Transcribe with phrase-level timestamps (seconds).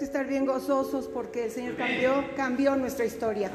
[0.00, 3.50] que estar bien gozosos porque el Señor cambió, cambió nuestra historia.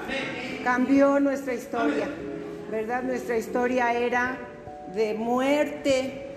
[0.63, 2.07] Cambió nuestra historia.
[2.69, 3.01] ¿Verdad?
[3.01, 4.37] Nuestra historia era
[4.93, 6.27] de muerte,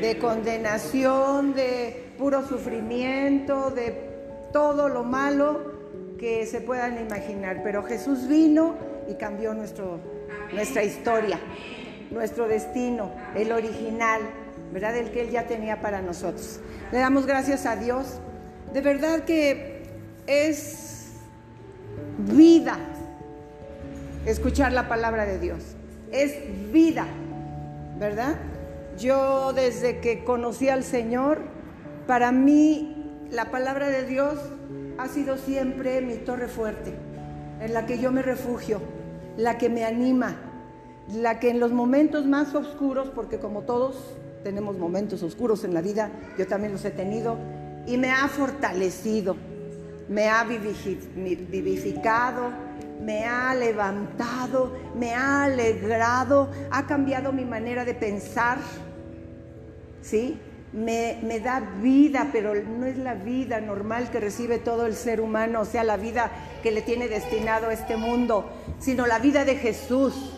[0.00, 3.92] de condenación, de puro sufrimiento, de
[4.52, 7.62] todo lo malo que se puedan imaginar.
[7.64, 8.76] Pero Jesús vino
[9.08, 9.98] y cambió nuestro,
[10.52, 11.40] nuestra historia,
[12.12, 14.20] nuestro destino, el original,
[14.72, 14.96] ¿verdad?
[14.96, 16.60] El que Él ya tenía para nosotros.
[16.92, 18.20] Le damos gracias a Dios.
[18.72, 19.82] De verdad que
[20.26, 21.12] es
[22.18, 22.78] vida
[24.26, 25.58] escuchar la palabra de Dios.
[26.12, 26.36] Es
[26.72, 27.06] vida,
[27.98, 28.36] ¿verdad?
[28.98, 31.38] Yo desde que conocí al Señor,
[32.06, 34.38] para mí la palabra de Dios
[34.98, 36.92] ha sido siempre mi torre fuerte,
[37.60, 38.80] en la que yo me refugio,
[39.36, 40.36] la que me anima,
[41.12, 45.80] la que en los momentos más oscuros, porque como todos tenemos momentos oscuros en la
[45.80, 47.36] vida, yo también los he tenido,
[47.86, 49.36] y me ha fortalecido,
[50.08, 52.50] me ha vivificado,
[53.00, 58.58] me ha levantado, me ha alegrado, ha cambiado mi manera de pensar,
[60.02, 60.38] ¿sí?
[60.72, 65.62] Me, da vida, pero no es la vida normal que recibe todo el ser humano,
[65.62, 66.30] o sea, la vida
[66.62, 70.36] que le tiene destinado a este mundo, sino la vida de Jesús.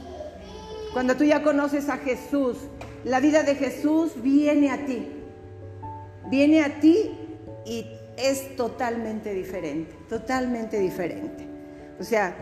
[0.94, 2.56] Cuando tú ya conoces a Jesús,
[3.04, 5.06] la vida de Jesús viene a ti,
[6.30, 7.21] viene a ti
[7.64, 11.46] y es totalmente diferente, totalmente diferente.
[11.98, 12.34] O sea,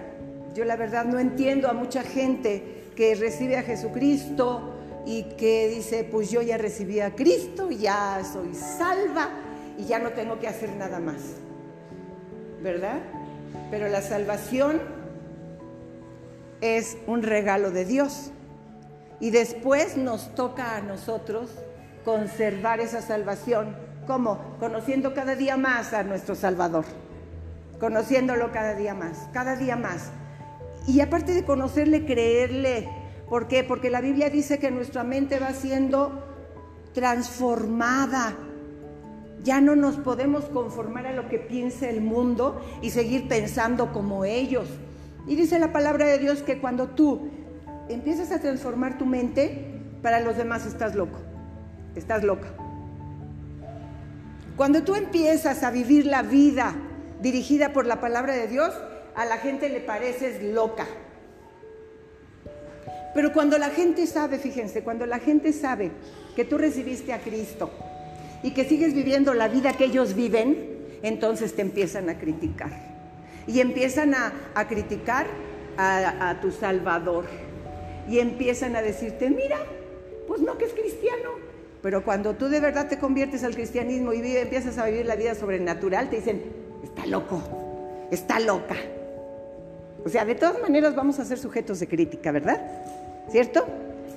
[0.55, 4.75] yo la verdad no entiendo a mucha gente que recibe a Jesucristo
[5.07, 9.31] y que dice, pues yo ya recibí a Cristo, ya soy salva
[9.79, 11.37] y ya no tengo que hacer nada más.
[12.63, 12.99] ¿Verdad?
[13.71, 14.81] Pero la salvación
[16.61, 18.33] es un regalo de Dios.
[19.19, 21.51] Y después nos toca a nosotros
[22.05, 23.77] conservar esa salvación.
[24.11, 24.39] ¿Cómo?
[24.59, 26.85] Conociendo cada día más a nuestro Salvador.
[27.79, 30.11] Conociéndolo cada día más, cada día más.
[30.89, 32.89] Y aparte de conocerle, creerle.
[33.29, 33.63] ¿Por qué?
[33.63, 36.25] Porque la Biblia dice que nuestra mente va siendo
[36.93, 38.35] transformada.
[39.45, 44.25] Ya no nos podemos conformar a lo que piensa el mundo y seguir pensando como
[44.25, 44.67] ellos.
[45.29, 47.29] Y dice la palabra de Dios que cuando tú
[47.89, 49.67] empiezas a transformar tu mente,
[50.03, 51.21] para los demás estás loco,
[51.95, 52.49] estás loca.
[54.57, 56.75] Cuando tú empiezas a vivir la vida
[57.21, 58.73] dirigida por la palabra de Dios,
[59.15, 60.87] a la gente le pareces loca.
[63.15, 65.91] Pero cuando la gente sabe, fíjense, cuando la gente sabe
[66.37, 67.71] que tú recibiste a Cristo
[68.43, 72.71] y que sigues viviendo la vida que ellos viven, entonces te empiezan a criticar.
[73.47, 74.33] Y empiezan a,
[74.69, 75.27] criticar
[75.77, 77.25] a, a tu Salvador.
[78.09, 79.59] Y empiezan a decirte, mira,
[80.29, 81.50] pues no que es cristiano.
[81.83, 85.35] Pero cuando tú de verdad te conviertes al cristianismo y empiezas a vivir la vida
[85.35, 86.43] sobrenatural, te dicen,
[86.83, 87.43] está loco,
[88.11, 88.77] está loca.
[90.05, 92.61] O sea, de todas maneras vamos a ser sujetos de crítica, ¿verdad?
[93.31, 93.67] ¿Cierto?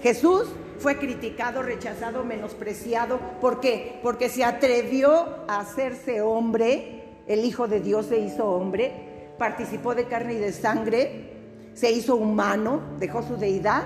[0.01, 0.47] Jesús
[0.79, 3.19] fue criticado, rechazado, menospreciado.
[3.39, 3.99] ¿Por qué?
[4.03, 5.11] Porque se atrevió
[5.47, 8.91] a hacerse hombre, el Hijo de Dios se hizo hombre,
[9.37, 11.31] participó de carne y de sangre,
[11.73, 13.83] se hizo humano, dejó su deidad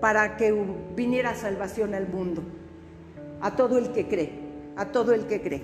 [0.00, 0.54] para que
[0.94, 2.42] viniera salvación al mundo,
[3.40, 4.32] a todo el que cree,
[4.76, 5.62] a todo el que cree.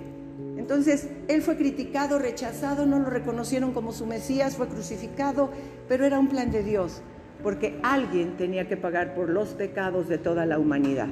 [0.57, 5.49] Entonces, él fue criticado, rechazado, no lo reconocieron como su Mesías, fue crucificado,
[5.87, 7.01] pero era un plan de Dios,
[7.43, 11.09] porque alguien tenía que pagar por los pecados de toda la humanidad.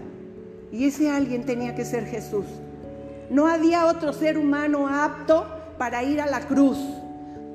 [0.71, 2.45] Y ese alguien tenía que ser Jesús.
[3.29, 5.45] No había otro ser humano apto
[5.77, 6.79] para ir a la cruz.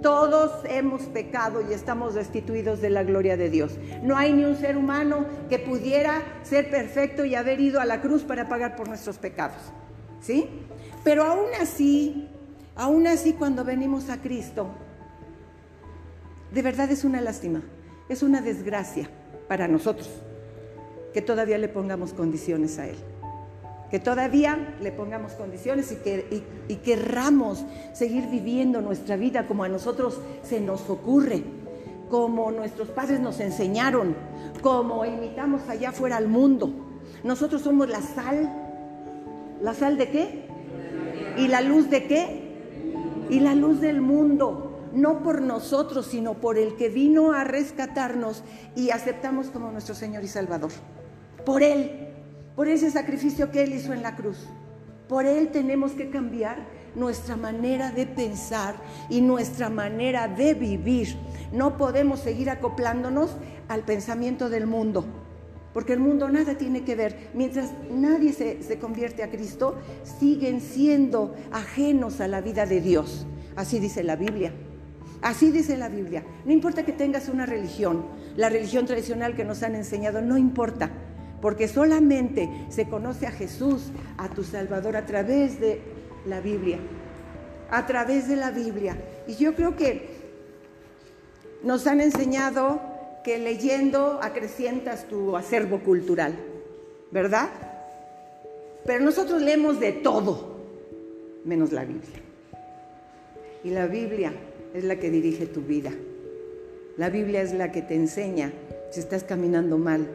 [0.02, 3.78] Todos hemos pecado y estamos destituidos de la gloria de Dios.
[4.02, 8.00] No hay ni un ser humano que pudiera ser perfecto y haber ido a la
[8.00, 9.60] cruz para pagar por nuestros pecados.
[10.20, 10.48] ¿Sí?
[11.02, 12.28] Pero aún así,
[12.76, 14.68] aún así cuando venimos a Cristo,
[16.52, 17.62] de verdad es una lástima,
[18.08, 19.10] es una desgracia
[19.48, 20.08] para nosotros
[21.12, 22.96] que todavía le pongamos condiciones a Él.
[23.90, 27.64] Que todavía le pongamos condiciones y que y, querramos
[27.94, 31.42] seguir viviendo nuestra vida como a nosotros se nos ocurre,
[32.10, 34.14] como nuestros padres nos enseñaron,
[34.62, 36.70] como imitamos allá fuera al mundo.
[37.24, 38.64] Nosotros somos la sal.
[39.62, 40.48] ¿La sal de qué?
[41.36, 42.48] ¿Y la luz de qué?
[43.30, 48.42] Y la luz del mundo, no por nosotros, sino por el que vino a rescatarnos
[48.74, 50.70] y aceptamos como nuestro Señor y Salvador.
[51.44, 52.07] Por Él,
[52.58, 54.48] por ese sacrificio que Él hizo en la cruz.
[55.08, 56.56] Por Él tenemos que cambiar
[56.96, 58.74] nuestra manera de pensar
[59.08, 61.14] y nuestra manera de vivir.
[61.52, 63.36] No podemos seguir acoplándonos
[63.68, 65.04] al pensamiento del mundo
[65.72, 67.30] porque el mundo nada tiene que ver.
[67.32, 69.76] Mientras nadie se, convierte a Cristo,
[70.18, 73.24] siguen siendo ajenos a la vida de Dios,
[73.54, 74.52] Así dice la Biblia.
[75.22, 76.24] Así dice la Biblia.
[76.44, 78.06] No importa que tengas una religión,
[78.36, 80.90] la religión tradicional que nos han enseñado, no importa,
[81.40, 85.80] porque solamente se conoce a Jesús, a tu Salvador, a través de
[86.26, 86.78] la Biblia.
[87.70, 88.96] A través de la Biblia.
[89.26, 90.08] Y yo creo que
[91.62, 92.80] nos han enseñado
[93.24, 96.34] que leyendo acrecientas tu acervo cultural,
[97.10, 97.50] ¿verdad?
[98.86, 100.56] Pero nosotros leemos de todo,
[101.44, 102.20] menos la Biblia.
[103.64, 104.32] Y la Biblia
[104.72, 105.92] es la que dirige tu vida.
[106.96, 108.52] La Biblia es la que te enseña
[108.90, 110.08] si estás caminando mal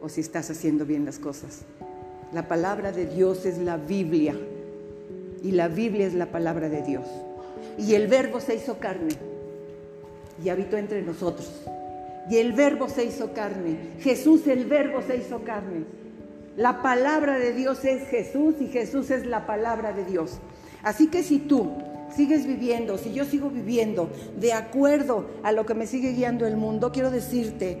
[0.00, 1.62] o si estás haciendo bien las cosas.
[2.32, 4.38] La palabra de Dios es la Biblia
[5.42, 7.06] y la Biblia es la palabra de Dios.
[7.78, 9.14] Y el verbo se hizo carne
[10.42, 11.50] y habitó entre nosotros.
[12.30, 13.94] Y el verbo se hizo carne.
[14.00, 15.84] Jesús el verbo se hizo carne.
[16.56, 20.38] La palabra de Dios es Jesús y Jesús es la palabra de Dios.
[20.82, 21.70] Así que si tú
[22.14, 26.56] sigues viviendo, si yo sigo viviendo de acuerdo a lo que me sigue guiando el
[26.56, 27.78] mundo, quiero decirte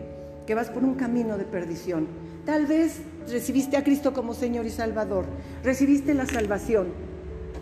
[0.48, 2.08] que vas por un camino de perdición.
[2.46, 5.26] Tal vez recibiste a Cristo como Señor y Salvador,
[5.62, 6.86] recibiste la salvación,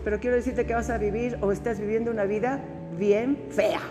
[0.05, 2.61] pero quiero decirte que vas a vivir o estás viviendo una vida
[2.97, 3.81] bien fea,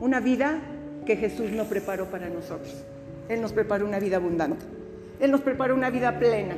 [0.00, 0.60] una vida
[1.06, 2.84] que Jesús no preparó para nosotros.
[3.30, 4.66] Él nos preparó una vida abundante,
[5.18, 6.56] Él nos preparó una vida plena.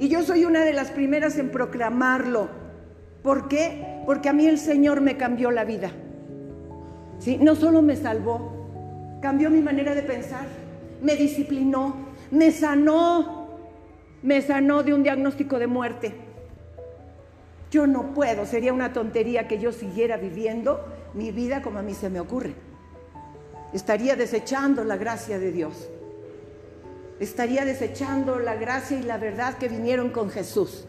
[0.00, 2.48] Y yo soy una de las primeras en proclamarlo.
[3.22, 4.02] ¿Por qué?
[4.04, 5.92] Porque a mí el Señor me cambió la vida.
[7.20, 7.38] ¿Sí?
[7.40, 10.46] No solo me salvó, cambió mi manera de pensar,
[11.02, 11.94] me disciplinó,
[12.30, 13.48] me sanó,
[14.22, 16.14] me sanó de un diagnóstico de muerte.
[17.70, 20.84] Yo no puedo, sería una tontería que yo siguiera viviendo
[21.14, 22.54] mi vida como a mí se me ocurre.
[23.72, 25.88] Estaría desechando la gracia de Dios.
[27.20, 30.86] Estaría desechando la gracia y la verdad que vinieron con Jesús.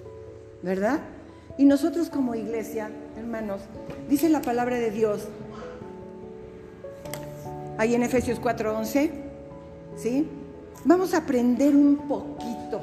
[0.61, 0.99] ¿Verdad?
[1.57, 3.61] Y nosotros como iglesia, hermanos,
[4.09, 5.27] dice la palabra de Dios,
[7.77, 9.11] ahí en Efesios 4:11,
[9.99, 10.27] ¿sí?
[10.85, 12.81] Vamos a aprender un poquito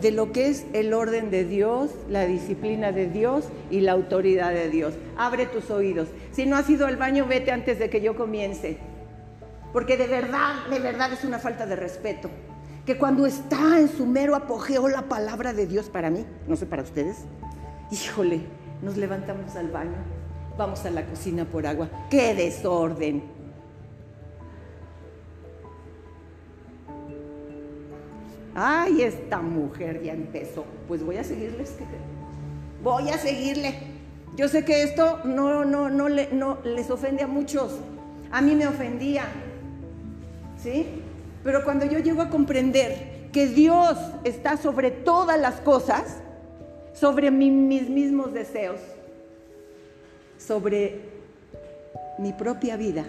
[0.00, 4.52] de lo que es el orden de Dios, la disciplina de Dios y la autoridad
[4.52, 4.94] de Dios.
[5.16, 6.08] Abre tus oídos.
[6.32, 8.78] Si no has ido al baño, vete antes de que yo comience.
[9.72, 12.30] Porque de verdad, de verdad es una falta de respeto.
[12.86, 16.66] Que cuando está en su mero apogeo la palabra de Dios para mí, no sé
[16.66, 17.18] para ustedes,
[17.90, 18.40] híjole,
[18.82, 19.98] nos levantamos al baño,
[20.56, 21.88] vamos a la cocina por agua.
[22.10, 23.39] ¡Qué desorden!
[28.54, 30.64] Ay, esta mujer ya empezó.
[30.88, 31.74] Pues voy a seguirles.
[32.82, 33.74] Voy a seguirle.
[34.36, 37.76] Yo sé que esto no, no, no, le, no les ofende a muchos.
[38.30, 39.24] A mí me ofendía.
[40.62, 40.86] ¿Sí?
[41.44, 46.18] Pero cuando yo llego a comprender que Dios está sobre todas las cosas,
[46.92, 48.80] sobre mis mismos deseos,
[50.38, 51.00] sobre
[52.18, 53.06] mi propia vida,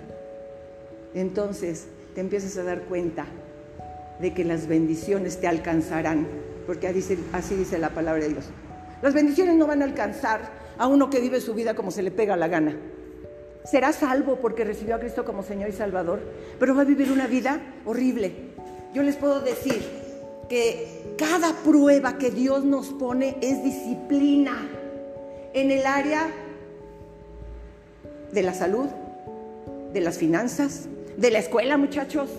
[1.14, 3.26] entonces te empiezas a dar cuenta
[4.22, 6.28] de que las bendiciones te alcanzarán,
[6.68, 8.46] porque así dice la palabra de Dios.
[9.02, 10.42] Las bendiciones no van a alcanzar
[10.78, 12.78] a uno que vive su vida como se le pega la gana.
[13.64, 16.22] Será salvo porque recibió a Cristo como Señor y Salvador,
[16.60, 18.32] pero va a vivir una vida horrible.
[18.94, 19.82] Yo les puedo decir
[20.50, 24.68] que cada prueba que Dios nos pone es disciplina
[25.54, 26.28] en el área
[28.32, 28.88] de la salud,
[29.94, 30.88] de las finanzas,
[31.18, 32.30] de la escuela, muchachos,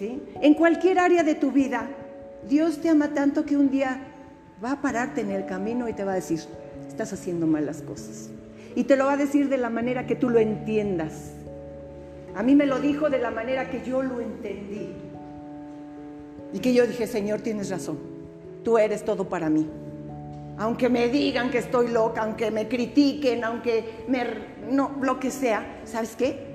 [0.00, 1.88] en cualquier área de tu vida,
[2.48, 4.00] Dios te ama tanto que un día
[4.62, 6.40] va a pararte en el camino y te va a decir,
[6.88, 8.30] estás haciendo malas cosas.
[8.74, 11.32] Y te lo va a decir de la manera que tú lo entiendas.
[12.34, 14.88] A mí me lo dijo de la manera que yo lo entendí.
[16.52, 17.98] Y que yo dije, Señor, tienes razón.
[18.64, 19.68] Tú eres todo para mí.
[20.58, 24.24] Aunque me digan que estoy loca, aunque me critiquen, aunque me...
[24.70, 25.80] No, lo que sea.
[25.84, 26.49] ¿Sabes qué?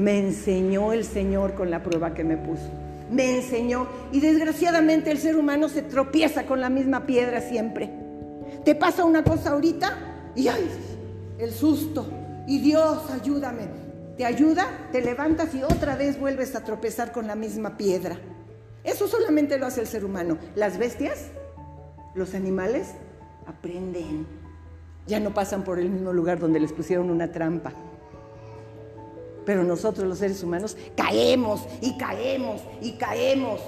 [0.00, 2.70] Me enseñó el Señor con la prueba que me puso.
[3.10, 3.86] Me enseñó.
[4.12, 7.90] Y desgraciadamente el ser humano se tropieza con la misma piedra siempre.
[8.64, 10.66] Te pasa una cosa ahorita y ay,
[11.38, 12.06] el susto.
[12.46, 13.68] Y Dios, ayúdame.
[14.16, 18.16] Te ayuda, te levantas y otra vez vuelves a tropezar con la misma piedra.
[18.84, 20.38] Eso solamente lo hace el ser humano.
[20.54, 21.26] Las bestias,
[22.14, 22.88] los animales,
[23.46, 24.26] aprenden.
[25.06, 27.74] Ya no pasan por el mismo lugar donde les pusieron una trampa.
[29.50, 33.60] Pero nosotros los seres humanos caemos y caemos y caemos.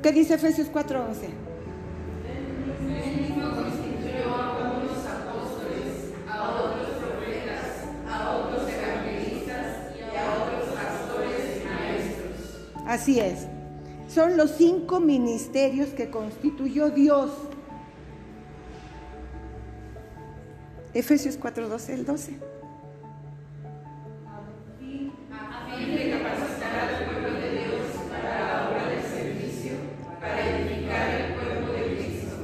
[0.00, 1.30] ¿Qué dice Efesios 4:11?
[12.86, 13.48] Así es.
[14.08, 17.32] Son los cinco ministerios que constituyó Dios
[20.92, 22.38] Efesios 4, 12, el 12.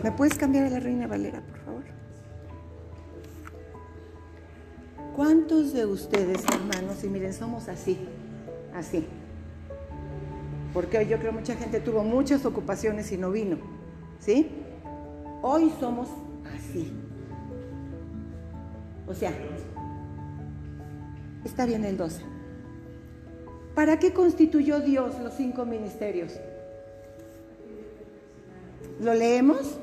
[0.04, 1.84] ¿Me puedes cambiar a la Reina Valera, por favor?
[5.16, 7.98] ¿Cuántos de ustedes, hermanos, y miren, somos así,
[8.72, 9.04] así?
[10.72, 13.56] Porque hoy yo creo mucha gente tuvo muchas ocupaciones y no vino,
[14.20, 14.48] ¿sí?
[15.42, 16.08] Hoy somos
[16.54, 17.05] así.
[19.08, 19.32] O sea,
[21.44, 22.22] está bien el 12.
[23.74, 26.32] ¿Para qué constituyó Dios los cinco ministerios?
[29.00, 29.78] ¿Lo leemos?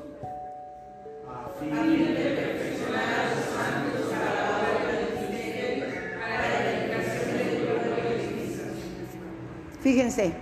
[9.80, 10.32] Fíjense,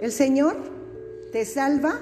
[0.00, 0.56] el Señor
[1.32, 1.98] te salva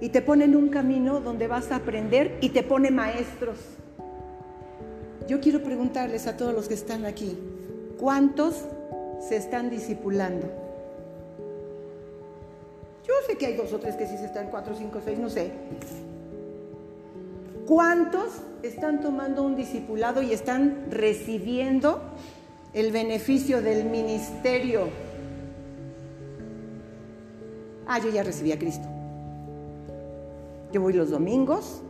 [0.00, 3.58] y te pone en un camino donde vas a aprender y te pone maestros.
[5.26, 7.38] Yo quiero preguntarles a todos los que están aquí,
[7.98, 8.64] ¿cuántos
[9.28, 10.46] se están discipulando?
[13.06, 15.28] Yo sé que hay dos o tres que sí se están, cuatro, cinco, seis, no
[15.28, 15.50] sé.
[17.66, 18.28] ¿Cuántos
[18.62, 22.00] están tomando un discipulado y están recibiendo
[22.72, 24.88] el beneficio del ministerio?
[27.86, 28.88] Ah, yo ya recibí a Cristo.
[30.72, 31.82] Yo voy los domingos,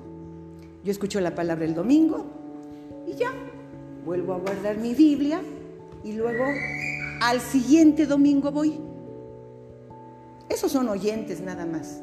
[0.84, 2.24] yo escucho la palabra el domingo
[3.06, 3.32] y ya,
[4.04, 5.40] vuelvo a guardar mi Biblia
[6.04, 6.44] y luego
[7.20, 8.80] al siguiente domingo voy.
[10.48, 12.00] Esos son oyentes nada más.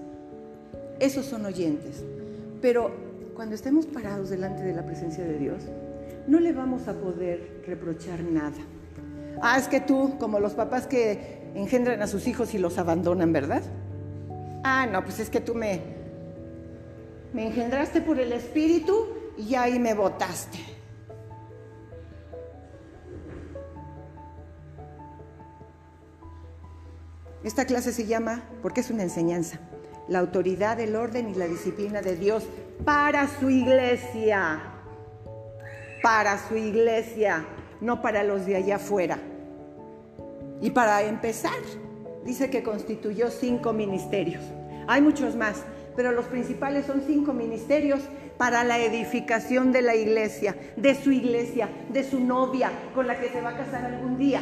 [0.99, 2.03] Esos son oyentes.
[2.61, 2.91] Pero
[3.35, 5.63] cuando estemos parados delante de la presencia de Dios,
[6.27, 8.57] no le vamos a poder reprochar nada.
[9.41, 13.33] Ah, es que tú, como los papás que engendran a sus hijos y los abandonan,
[13.33, 13.63] ¿verdad?
[14.63, 15.81] Ah, no, pues es que tú me,
[17.35, 20.57] me engendraste por el Espíritu y ahí me votaste.
[27.43, 29.59] Esta clase se llama, porque es una enseñanza,
[30.07, 32.47] la autoridad, el orden y la disciplina de Dios
[32.85, 34.61] para su iglesia.
[36.01, 37.45] Para su iglesia,
[37.81, 39.19] no para los de allá afuera.
[40.61, 41.51] Y para empezar,
[42.23, 44.41] dice que constituyó cinco ministerios.
[44.87, 45.65] Hay muchos más,
[45.95, 48.01] pero los principales son cinco ministerios
[48.37, 53.29] para la edificación de la iglesia, de su iglesia, de su novia con la que
[53.29, 54.41] se va a casar algún día.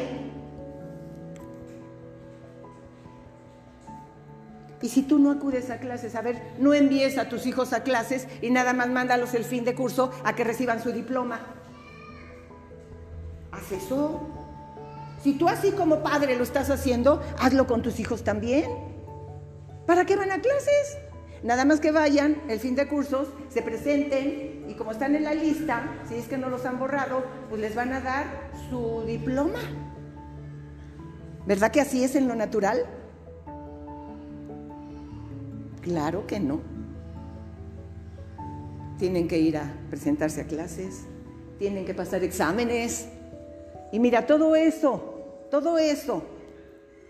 [4.82, 7.82] Y si tú no acudes a clases, a ver, no envíes a tus hijos a
[7.84, 11.40] clases y nada más mándalos el fin de curso a que reciban su diploma.
[13.50, 14.20] Haz eso.
[15.22, 18.70] Si tú así como padre lo estás haciendo, hazlo con tus hijos también.
[19.86, 20.98] ¿Para qué van a clases?
[21.44, 25.34] Nada más que vayan el fin de cursos, se presenten y como están en la
[25.34, 28.24] lista, si es que no los han borrado, pues les van a dar
[28.70, 29.60] su diploma.
[31.46, 32.86] ¿Verdad que así es en lo natural?
[35.82, 36.62] Claro que no.
[38.98, 41.04] Tienen que ir a presentarse a clases,
[41.58, 43.06] tienen que pasar exámenes.
[43.92, 46.22] Y mira, todo eso, todo eso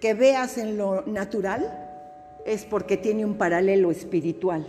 [0.01, 1.84] que veas en lo natural
[2.47, 4.67] es porque tiene un paralelo espiritual.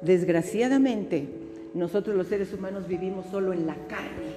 [0.00, 1.26] Desgraciadamente,
[1.74, 4.32] nosotros los seres humanos vivimos solo en la carne,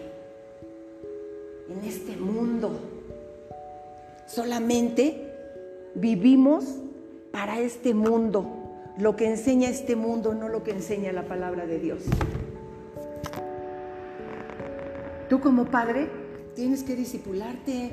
[1.69, 2.79] en este mundo.
[4.25, 5.29] Solamente
[5.95, 6.65] Vivimos
[7.31, 8.45] para este mundo,
[8.97, 12.03] lo que enseña este mundo, no lo que enseña la palabra de Dios.
[15.27, 16.09] Tú como padre
[16.55, 17.91] tienes que discipularte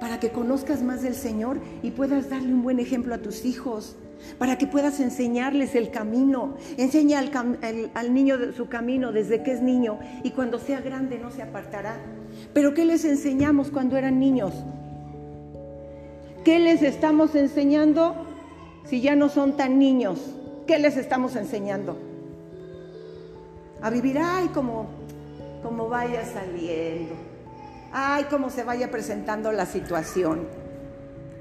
[0.00, 3.96] para que conozcas más del Señor y puedas darle un buen ejemplo a tus hijos,
[4.38, 6.54] para que puedas enseñarles el camino.
[6.76, 11.42] Enseña al, niño su camino desde que es niño y cuando sea grande no se
[11.42, 11.96] apartará.
[12.52, 14.52] Pero ¿qué les enseñamos cuando eran niños?
[16.44, 18.14] ¿Qué les estamos enseñando
[18.84, 20.18] si ya no son tan niños?
[20.66, 21.98] ¿Qué les estamos enseñando?
[23.82, 24.86] A vivir, ay, como,
[25.62, 27.29] como vaya saliendo.
[27.92, 30.46] Ay, como se vaya presentando la situación.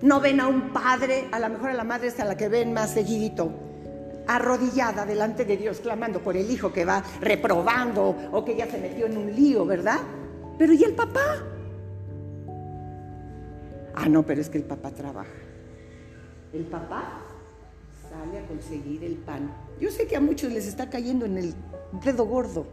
[0.01, 2.47] No ven a un padre, a lo mejor a la madre es a la que
[2.47, 3.51] ven más seguidito,
[4.27, 8.79] arrodillada delante de Dios, clamando por el hijo que va reprobando o que ya se
[8.79, 9.99] metió en un lío, ¿verdad?
[10.57, 11.43] Pero ¿y el papá?
[13.93, 15.29] Ah, no, pero es que el papá trabaja.
[16.53, 17.21] El papá
[18.09, 19.51] sale a conseguir el pan.
[19.79, 21.53] Yo sé que a muchos les está cayendo en el
[22.03, 22.65] dedo gordo,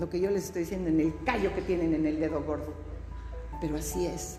[0.00, 2.93] lo que yo les estoy diciendo, en el callo que tienen en el dedo gordo.
[3.64, 4.36] Pero así es.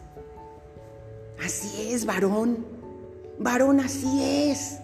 [1.44, 2.64] Así es, varón.
[3.40, 4.78] Varón, así es.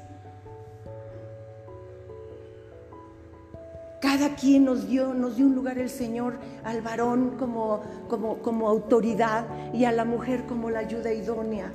[4.02, 8.68] Cada quien nos dio, nos dio un lugar el Señor al varón como, como, como
[8.68, 9.46] autoridad
[9.76, 11.72] y a la mujer como la ayuda idónea.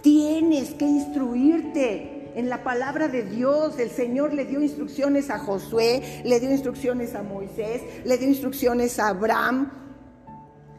[0.00, 3.78] Tienes que instruirte en la palabra de Dios.
[3.78, 8.98] El Señor le dio instrucciones a Josué, le dio instrucciones a Moisés, le dio instrucciones
[8.98, 9.79] a Abraham.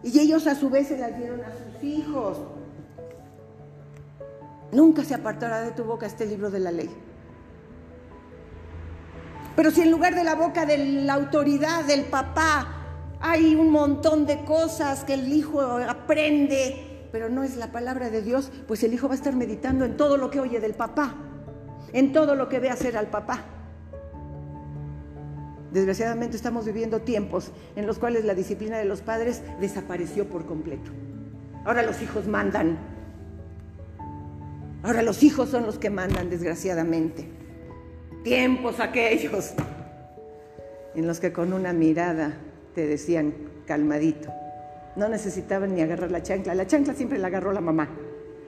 [0.04, 2.38] Y ellos a su vez se las dieron a sus hijos.
[4.72, 6.90] Nunca se apartará de tu boca este libro de la ley.
[9.56, 12.82] Pero si en lugar de la boca de la autoridad del papá
[13.20, 18.22] hay un montón de cosas que el hijo aprende, pero no es la palabra de
[18.22, 21.16] Dios, pues el hijo va a estar meditando en todo lo que oye del papá,
[21.94, 23.44] en todo lo que ve hacer al papá.
[25.72, 30.92] Desgraciadamente estamos viviendo tiempos en los cuales la disciplina de los padres desapareció por completo.
[31.66, 32.78] Ahora los hijos mandan.
[34.84, 37.26] Ahora los hijos son los que mandan, desgraciadamente.
[38.24, 39.54] Tiempos aquellos
[40.94, 42.38] en los que con una mirada
[42.76, 43.34] te decían
[43.66, 44.30] calmadito.
[44.98, 46.54] No necesitaban ni agarrar la chancla.
[46.54, 47.90] La chancla siempre la agarró la mamá.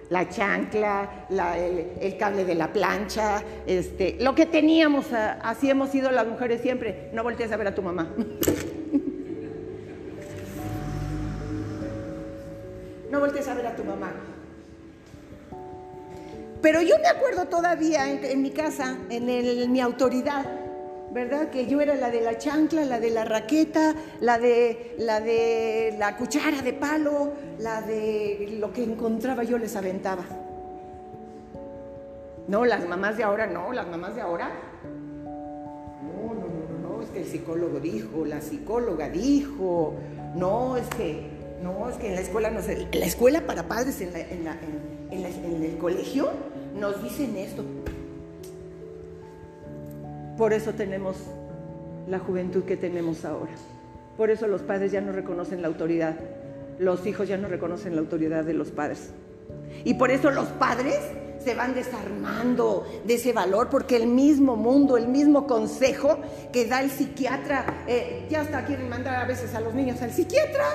[0.10, 6.28] La chancla, el, cable de la plancha, este, lo que teníamos, así hemos sido las
[6.28, 7.10] mujeres siempre.
[7.14, 8.10] No voltees a ver a tu mamá.
[13.12, 14.12] no voltees a ver a tu mamá.
[16.64, 20.46] Pero yo me acuerdo todavía en, mi casa, en, mi autoridad,
[21.14, 21.50] ¿verdad?
[21.50, 25.96] Que yo era la de la chancla, la de la raqueta, la de, la de
[25.98, 30.24] la cuchara de palo, la de lo que encontraba yo les aventaba.
[32.48, 34.52] No, las mamás de ahora no, las mamás de ahora.
[36.04, 39.94] No, no, no, no, es que el psicólogo dijo, la psicóloga dijo,
[40.36, 41.28] no, es que,
[41.62, 44.16] no, es que en la escuela no sé, la escuela para padres en,
[45.12, 46.32] en el colegio
[46.78, 47.64] nos dicen esto.
[50.38, 51.18] Por eso tenemos
[52.08, 53.52] la juventud que tenemos ahora.
[54.18, 56.16] Por eso los padres ya no reconocen la autoridad.
[56.80, 59.12] Los hijos ya no reconocen la autoridad de los padres.
[59.84, 61.00] Y por eso los padres
[61.44, 66.18] se van desarmando de ese valor, porque el mismo mundo, el mismo consejo
[66.52, 70.12] que da el psiquiatra, eh, ya hasta quieren mandar a veces a los niños al
[70.12, 70.66] psiquiatra.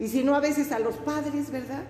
[0.00, 1.84] Y si no, a veces a los padres, ¿verdad?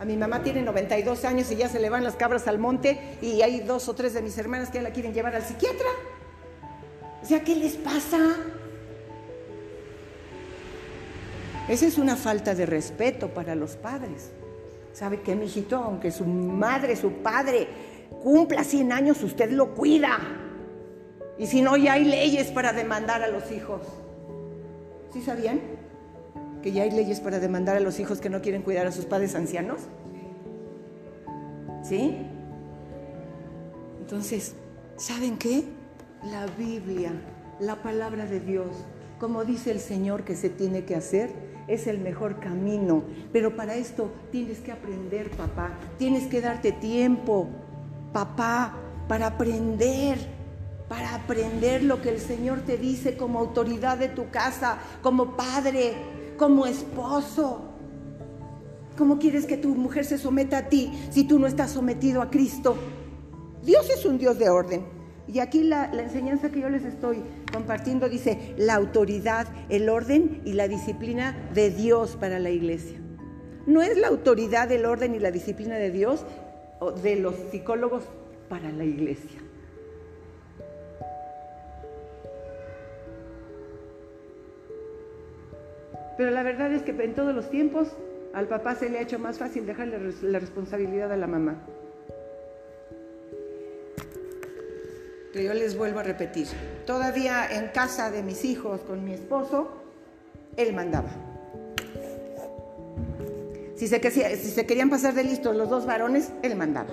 [0.00, 3.18] A mi mamá tiene 92 años y ya se le van las cabras al monte
[3.20, 5.88] y hay dos o tres de mis hermanas que ya la quieren llevar al psiquiatra.
[7.22, 8.18] O sea, ¿qué les pasa?
[11.68, 14.30] Esa es una falta de respeto para los padres.
[14.94, 15.76] ¿Sabe qué, mijito?
[15.76, 17.68] Aunque su madre, su padre
[18.22, 20.18] cumpla 100 años, usted lo cuida.
[21.36, 23.82] Y si no, ya hay leyes para demandar a los hijos.
[25.12, 25.60] ¿Sí sabían?
[26.62, 29.04] Que ya hay leyes para demandar a los hijos que no quieren cuidar a sus
[29.04, 29.80] padres ancianos?
[31.82, 32.18] ¿Sí?
[34.00, 34.54] Entonces,
[34.96, 35.64] ¿saben qué?
[36.24, 37.12] La Biblia,
[37.60, 38.68] la palabra de Dios,
[39.18, 41.30] como dice el Señor que se tiene que hacer,
[41.68, 43.04] es el mejor camino.
[43.32, 45.78] Pero para esto tienes que aprender, papá.
[45.98, 47.48] Tienes que darte tiempo,
[48.12, 48.76] papá,
[49.08, 50.18] para aprender
[50.90, 55.94] para aprender lo que el Señor te dice como autoridad de tu casa, como padre,
[56.40, 57.60] como esposo.
[58.96, 62.30] ¿Cómo quieres que tu mujer se someta a ti si tú no estás sometido a
[62.30, 62.78] Cristo?
[63.62, 64.86] Dios es un Dios de orden.
[65.28, 67.18] Y aquí la, enseñanza que yo les estoy
[67.52, 72.98] compartiendo dice la autoridad, el orden y la disciplina de Dios para la iglesia.
[73.66, 76.24] No es la autoridad, el orden y la disciplina de Dios
[76.78, 78.04] o de los psicólogos
[78.48, 79.42] para la iglesia.
[86.20, 87.88] Pero la verdad es que en todos los tiempos
[88.34, 91.56] al papá se le ha hecho más fácil dejarle la responsabilidad a la mamá.
[95.32, 96.46] Pero yo les vuelvo a repetir,
[96.84, 99.70] todavía en casa de mis hijos con mi esposo,
[100.58, 101.08] él mandaba.
[103.76, 103.98] Si se,
[104.66, 106.90] querían pasar de listos los dos varones, él mandaba.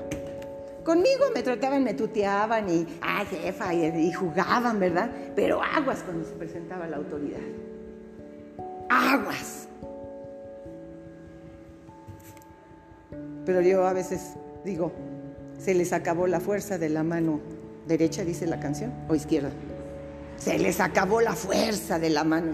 [0.85, 5.11] Conmigo me trataban, me tuteaban y, ah, jefa, y jugaban, ¿verdad?
[5.35, 7.41] Pero aguas cuando se presentaba la autoridad
[8.89, 9.67] aguas.
[13.45, 14.33] Pero yo a veces
[14.65, 14.91] digo,
[15.57, 17.39] se les acabó la fuerza de la mano
[17.87, 19.49] derecha, dice la canción, o izquierda.
[20.37, 22.53] Se les acabó la fuerza de la mano.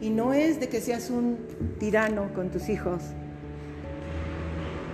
[0.00, 1.38] Y no es de que seas un
[1.78, 3.02] tirano con tus hijos.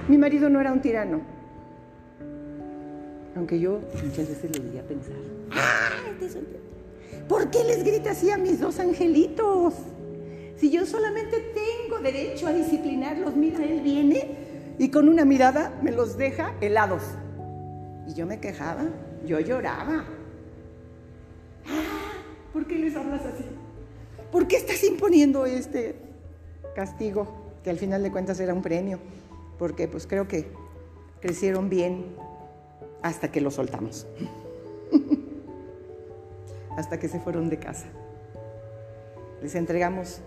[0.08, 1.20] Mi marido no era un tirano.
[3.35, 5.16] Aunque yo muchas veces le voy a pensar,
[5.52, 5.90] ¡ah!
[6.20, 6.37] Este es
[7.29, 9.75] ¿Por qué les grita así a mis dos angelitos?
[10.57, 15.90] Si yo solamente tengo derecho a disciplinarlos, mira, él viene y con una mirada me
[15.90, 17.03] los deja helados.
[18.07, 18.85] Y yo me quejaba,
[19.25, 20.05] yo lloraba.
[21.66, 22.12] Ah,
[22.53, 23.44] ¿Por qué les hablas así?
[24.31, 25.96] ¿Por qué estás imponiendo este
[26.75, 27.53] castigo?
[27.62, 28.98] Que al final de cuentas era un premio.
[29.59, 30.48] Porque pues creo que
[31.20, 32.16] crecieron bien
[33.03, 34.07] hasta que lo soltamos.
[36.76, 37.87] Hasta que se fueron de casa.
[39.42, 40.20] Les entregamos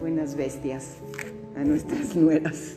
[0.00, 0.96] buenas bestias
[1.56, 2.76] a nuestras nueras.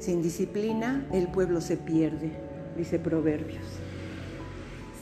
[0.00, 2.32] Sin disciplina el pueblo se pierde,
[2.76, 3.66] dice Proverbios.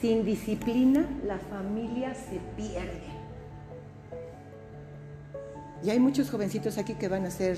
[0.01, 3.16] Sin disciplina la familia se pierde.
[5.83, 7.57] Y hay muchos jovencitos aquí que van a ser,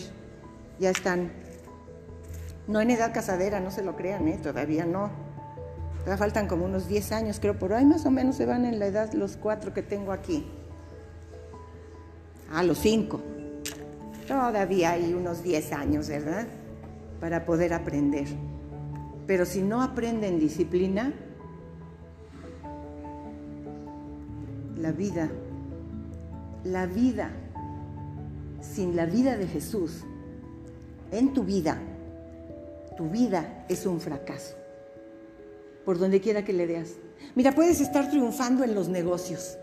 [0.79, 1.31] ya están,
[2.67, 4.39] no en edad casadera, no se lo crean, ¿eh?
[4.41, 5.09] todavía no.
[5.99, 8.79] Todavía faltan como unos 10 años, creo, por ahí más o menos se van en
[8.79, 10.45] la edad los cuatro que tengo aquí.
[12.53, 13.21] A los cinco.
[14.27, 16.47] Todavía hay unos 10 años, ¿verdad?
[17.19, 18.27] Para poder aprender.
[19.27, 21.13] Pero si no aprenden disciplina,
[24.77, 25.29] la vida,
[26.63, 27.31] la vida
[28.61, 30.03] sin la vida de Jesús
[31.11, 31.81] en tu vida,
[32.97, 34.55] tu vida es un fracaso.
[35.85, 36.89] Por donde quiera que le veas.
[37.35, 39.57] Mira, puedes estar triunfando en los negocios,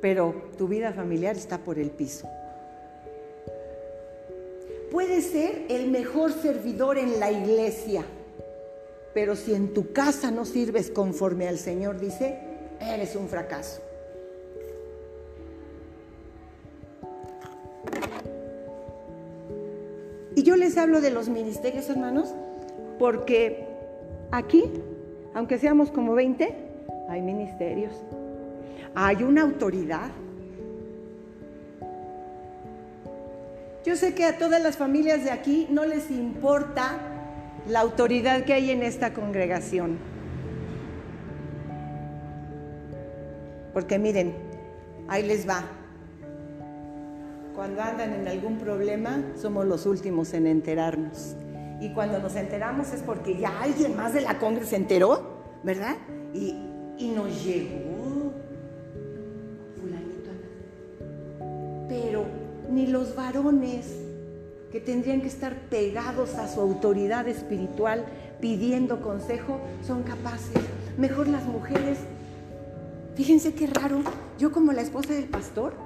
[0.00, 2.28] pero tu vida familiar está por el piso.
[4.90, 8.04] Puedes ser el mejor servidor en la iglesia,
[9.12, 12.38] pero si en tu casa no sirves conforme al Señor dice,
[12.80, 13.82] eres un fracaso.
[20.46, 22.32] Yo les hablo de los ministerios, hermanos,
[23.00, 23.66] porque
[24.30, 24.62] aquí,
[25.34, 26.54] aunque seamos como 20,
[27.08, 27.92] hay ministerios.
[28.94, 30.08] Hay una autoridad.
[33.84, 36.96] Yo sé que a todas las familias de aquí no les importa
[37.68, 39.98] la autoridad que hay en esta congregación.
[43.72, 44.32] Porque miren,
[45.08, 45.64] ahí les va.
[47.56, 51.36] Cuando andan en algún problema, somos los últimos en enterarnos.
[51.80, 55.96] Y cuando nos enteramos es porque ya alguien más de la congre se enteró, ¿verdad?
[56.34, 56.54] Y,
[56.98, 58.34] y nos llegó.
[59.80, 60.30] Fulanito.
[61.88, 62.26] Pero
[62.70, 63.86] ni los varones
[64.70, 68.04] que tendrían que estar pegados a su autoridad espiritual
[68.38, 70.62] pidiendo consejo son capaces.
[70.98, 72.00] Mejor las mujeres.
[73.14, 74.02] Fíjense qué raro.
[74.38, 75.85] Yo como la esposa del pastor,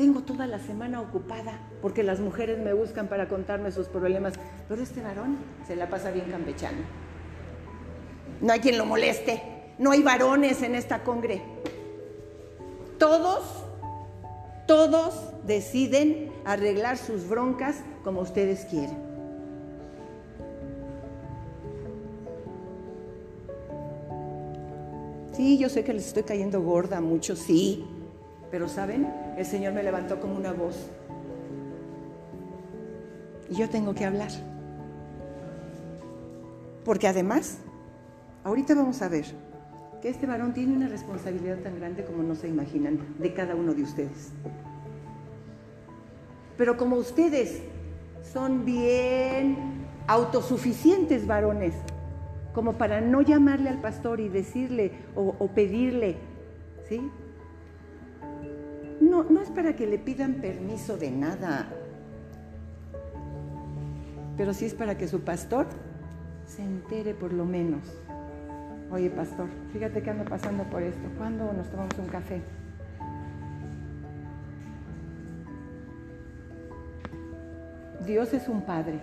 [0.00, 4.32] tengo toda la semana ocupada porque las mujeres me buscan para contarme sus problemas,
[4.66, 5.36] pero este varón
[5.66, 6.78] se la pasa bien campechano.
[8.40, 9.42] No hay quien lo moleste,
[9.76, 11.42] no hay varones en esta congre.
[12.98, 13.44] Todos,
[14.66, 18.96] todos deciden arreglar sus broncas como ustedes quieren.
[25.34, 27.84] Sí, yo sé que les estoy cayendo gorda a muchos, sí,
[28.50, 29.29] pero ¿saben?
[29.40, 30.76] El Señor me levantó como una voz.
[33.48, 34.28] Y yo tengo que hablar.
[36.84, 37.56] Porque además,
[38.44, 39.24] ahorita vamos a ver
[40.02, 43.72] que este varón tiene una responsabilidad tan grande como no se imaginan de cada uno
[43.72, 44.32] de ustedes.
[46.58, 47.62] Pero como ustedes
[48.34, 49.56] son bien
[50.06, 51.72] autosuficientes varones,
[52.52, 56.18] como para no llamarle al pastor y decirle o, o pedirle,
[56.86, 57.10] ¿sí?
[59.00, 61.68] No, no es para que le pidan permiso de nada,
[64.36, 65.66] pero sí es para que su pastor
[66.46, 67.80] se entere por lo menos.
[68.90, 71.08] Oye, pastor, fíjate que ando pasando por esto.
[71.16, 72.42] ¿Cuándo nos tomamos un café?
[78.04, 79.00] Dios es un padre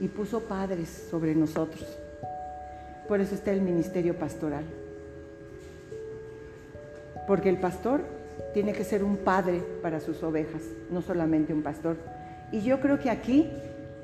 [0.00, 1.84] y puso padres sobre nosotros.
[3.06, 4.64] Por eso está el ministerio pastoral.
[7.26, 8.02] Porque el pastor
[8.52, 11.96] tiene que ser un padre para sus ovejas, no solamente un pastor.
[12.52, 13.50] Y yo creo que aquí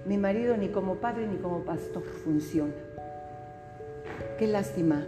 [0.07, 2.73] mi marido ni como padre ni como pastor funciona.
[4.39, 5.05] Qué lástima.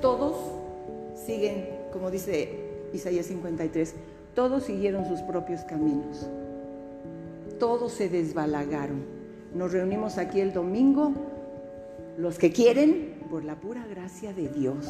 [0.00, 0.36] Todos
[1.14, 2.58] siguen, como dice
[2.92, 3.94] Isaías 53,
[4.34, 6.26] todos siguieron sus propios caminos.
[7.60, 9.21] Todos se desbalagaron.
[9.54, 11.12] Nos reunimos aquí el domingo,
[12.16, 14.86] los que quieren, por la pura gracia de Dios.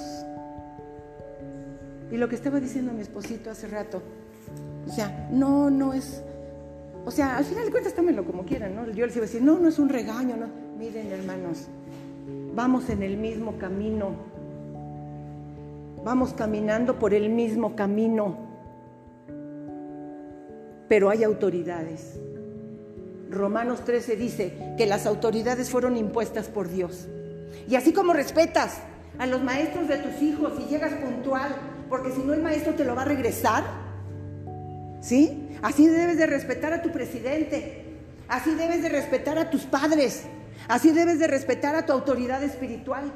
[2.11, 4.03] Y lo que estaba diciendo mi esposito hace rato,
[4.87, 6.23] O sea, no, no es.
[7.05, 8.89] O sea, al final de cuentas tómenlo como quieran, ¿no?
[8.91, 10.47] Yo les iba a decir, no, no es un regaño, no.
[10.79, 11.69] Miren, hermanos,
[12.55, 14.11] vamos en el mismo camino.
[16.05, 18.37] Vamos caminando por el mismo camino.
[20.89, 22.21] Pero hay autoridades.
[23.33, 27.09] Romanos 13 dice que las autoridades fueron impuestas por Dios.
[27.67, 28.79] Y así como respetas
[29.19, 31.55] a los maestros de tus hijos y llegas puntual,
[31.89, 33.65] porque si no el maestro te lo va a regresar,
[35.01, 35.49] ¿sí?
[35.63, 37.85] Así debes de respetar a tu presidente,
[38.29, 40.25] así debes de respetar a tus padres,
[40.69, 43.13] así debes de respetar a tu autoridad espiritual.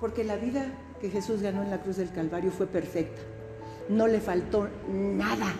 [0.00, 0.64] Porque la vida
[1.00, 3.20] que Jesús ganó en la cruz del Calvario fue perfecta.
[3.90, 5.52] No le faltó nada.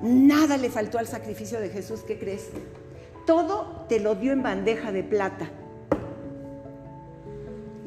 [0.00, 2.00] Nada le faltó al sacrificio de Jesús.
[2.00, 2.48] ¿Qué crees?
[3.26, 5.50] Todo te lo dio en bandeja de plata.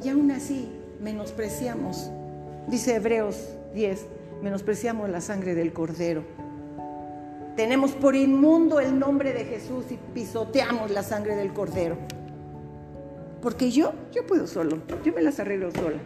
[0.04, 2.12] Y aún así menospreciamos,
[2.68, 4.06] dice Hebreos 10,
[4.44, 6.24] menospreciamos la sangre del cordero.
[7.56, 11.98] Tenemos por inmundo el nombre de Jesús y pisoteamos la sangre del cordero.
[13.42, 15.98] Porque yo, yo puedo solo, yo me las arreglo sola.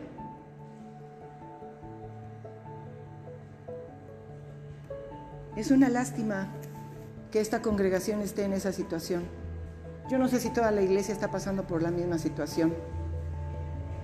[5.55, 6.49] Es una lástima
[7.31, 9.23] que esta congregación esté en esa situación.
[10.09, 12.73] Yo no sé si toda la iglesia está pasando por la misma situación,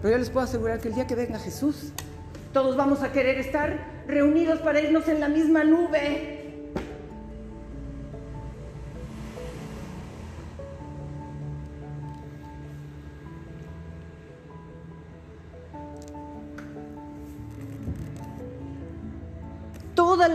[0.01, 1.91] pero yo les puedo asegurar que el día que venga Jesús,
[2.53, 6.40] todos vamos a querer estar reunidos para irnos en la misma nube.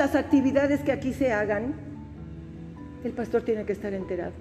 [0.07, 1.75] Las actividades que aquí se hagan,
[3.03, 4.35] el pastor tiene que estar enterado.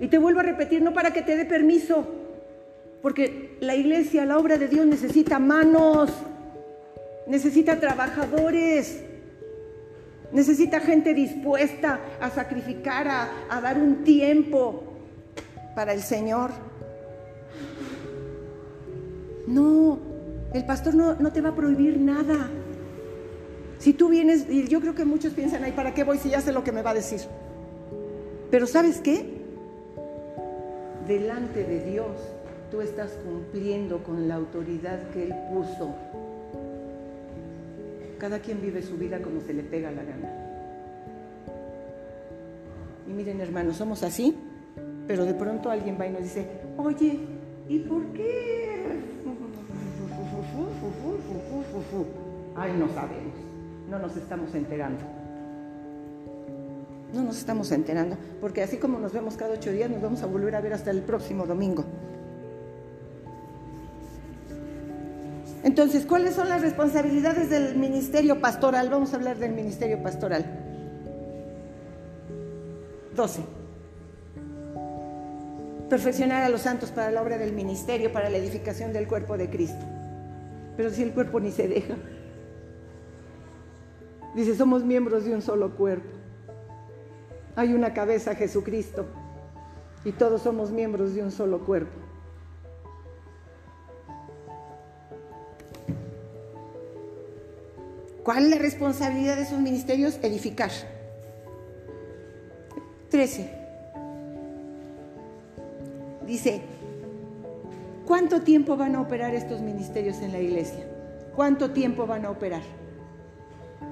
[0.00, 2.06] Y te vuelvo a repetir, no para que te dé permiso,
[3.02, 6.10] porque la iglesia, la obra de Dios necesita manos,
[7.26, 9.02] necesita trabajadores,
[10.32, 13.06] necesita gente dispuesta a sacrificar,
[13.50, 14.84] a, dar un tiempo
[15.74, 16.50] para el Señor.
[19.46, 19.98] No,
[20.54, 22.48] el pastor no, no te va a prohibir nada.
[23.80, 26.42] Si tú vienes, y yo creo que muchos piensan, ay, ¿para qué voy si ya
[26.42, 27.20] sé lo que me va a decir?
[28.50, 29.24] Pero ¿sabes qué?
[31.08, 32.10] Delante de Dios
[32.70, 35.94] tú estás cumpliendo con la autoridad que Él puso.
[38.18, 40.30] Cada quien vive su vida como se le pega la gana.
[43.08, 44.36] Y miren hermanos, somos así,
[45.08, 47.18] pero de pronto alguien va y nos dice, oye,
[47.66, 49.00] ¿y por qué?
[52.56, 53.39] Ay, no sabemos
[53.90, 55.00] no nos estamos enterando.
[57.12, 60.26] No nos estamos enterando, porque así como nos vemos cada ocho días, nos vamos a
[60.26, 61.84] volver a ver hasta el próximo domingo.
[65.64, 68.88] Entonces, ¿cuáles son las responsabilidades del ministerio pastoral?
[68.88, 70.46] Vamos a hablar del ministerio pastoral.
[73.14, 73.40] 12.
[75.90, 79.50] Perfeccionar a los santos para la obra del ministerio, para la edificación del cuerpo de
[79.50, 79.84] Cristo.
[80.76, 81.96] Pero si el cuerpo ni se deja.
[84.34, 86.08] Dice, somos miembros de un solo cuerpo.
[87.56, 89.06] Hay una cabeza, Jesucristo,
[90.04, 91.98] y todos somos miembros de un solo cuerpo.
[98.22, 100.18] ¿Cuál es la responsabilidad de esos ministerios?
[100.22, 100.70] Edificar.
[103.10, 103.50] 13.
[106.26, 106.62] Dice,
[108.06, 110.86] ¿cuánto tiempo van a operar estos ministerios en la iglesia?
[111.34, 112.62] ¿Cuánto tiempo van a operar?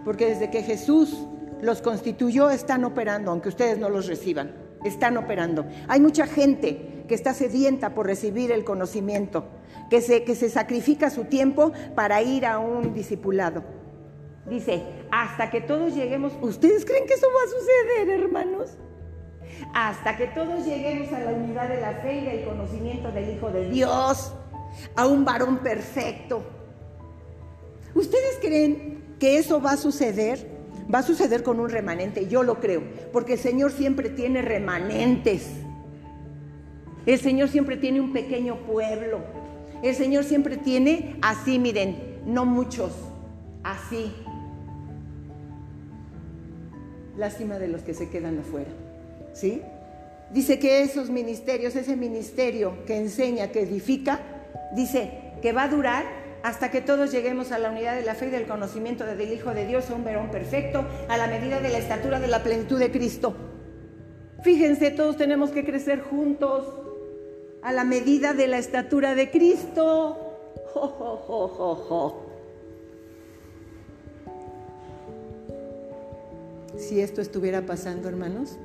[0.05, 1.27] Porque desde que Jesús
[1.61, 5.67] los constituyó están operando, aunque ustedes no los reciban, están operando.
[5.89, 9.47] Hay mucha gente que está sedienta por recibir el conocimiento,
[9.91, 13.65] que se, que se sacrifica su tiempo para ir a un discipulado.
[14.49, 18.79] Dice, hasta que todos lleguemos, ¿ustedes creen que eso va a suceder, hermanos?
[19.75, 23.51] Hasta que todos lleguemos a la unidad de la fe y del conocimiento del Hijo
[23.51, 24.33] de Dios,
[24.95, 26.43] a un varón perfecto.
[27.95, 30.47] ¿Ustedes creen que eso va a suceder,
[30.93, 35.47] va a suceder con un remanente, yo lo creo, porque el Señor siempre tiene remanentes.
[37.07, 39.21] El Señor siempre tiene un pequeño pueblo.
[39.83, 42.93] El Señor siempre tiene así, miren, no muchos,
[43.63, 44.13] así.
[47.17, 48.71] Lástima de los que se quedan afuera.
[49.33, 49.63] ¿Sí?
[50.33, 54.21] Dice que esos ministerios, ese ministerio que enseña, que edifica,
[54.75, 56.05] dice que va a durar
[56.43, 59.55] hasta que todos lleguemos a la unidad de la fe y del conocimiento del Hijo
[59.55, 62.79] de Dios, a un verón perfecto, a la medida de la estatura de la plenitud
[62.79, 63.35] de Cristo.
[64.43, 66.67] Fíjense, todos tenemos que crecer juntos
[67.63, 70.17] a la medida de la estatura de Cristo.
[70.73, 72.29] Jo, jo, jo,
[76.77, 78.57] si esto estuviera pasando, hermanos,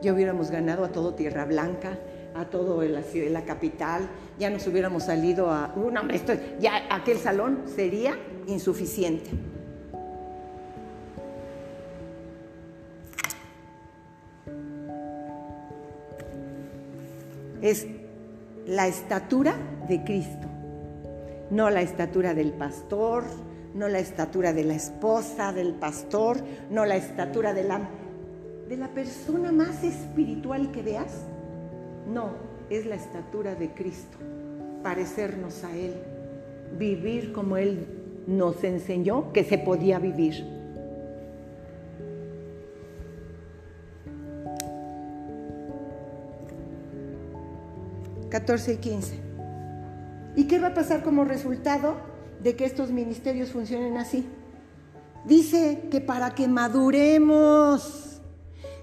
[0.00, 1.98] ya hubiéramos ganado a todo Tierra Blanca,
[2.38, 5.72] a todo la, la capital, ya nos hubiéramos salido a...
[5.74, 9.30] Hombre, esto, ya aquel salón sería insuficiente.
[17.62, 17.86] Es
[18.66, 19.56] la estatura
[19.88, 20.46] de Cristo,
[21.50, 23.24] no la estatura del pastor,
[23.74, 26.38] no la estatura de la esposa del pastor,
[26.70, 27.88] no la estatura de la,
[28.68, 31.26] de la persona más espiritual que veas.
[32.12, 32.30] No,
[32.70, 34.18] es la estatura de Cristo,
[34.82, 35.94] parecernos a Él,
[36.78, 37.86] vivir como Él
[38.26, 40.56] nos enseñó que se podía vivir.
[48.28, 49.14] ...14 y 15...
[50.36, 51.96] ¿Y qué va a pasar como resultado
[52.42, 54.26] de que estos ministerios funcionen así?
[55.24, 58.20] Dice que para que maduremos,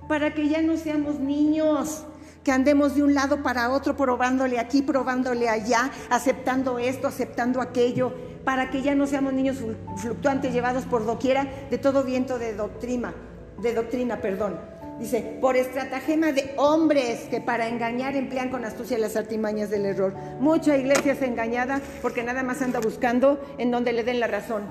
[0.08, 2.06] para que ya no seamos niños,
[2.44, 8.14] que andemos de un lado para otro, probándole aquí, probándole allá, aceptando esto, aceptando aquello,
[8.44, 9.58] para que ya no seamos niños
[9.98, 13.14] fluctuantes llevados por doquiera de todo viento de doctrina,
[13.62, 14.60] de doctrina, perdón.
[15.00, 20.14] Dice, por estratagema de hombres que para engañar emplean con astucia las artimañas del error.
[20.40, 24.64] Mucha iglesia es engañada porque nada más anda buscando en donde le den la razón.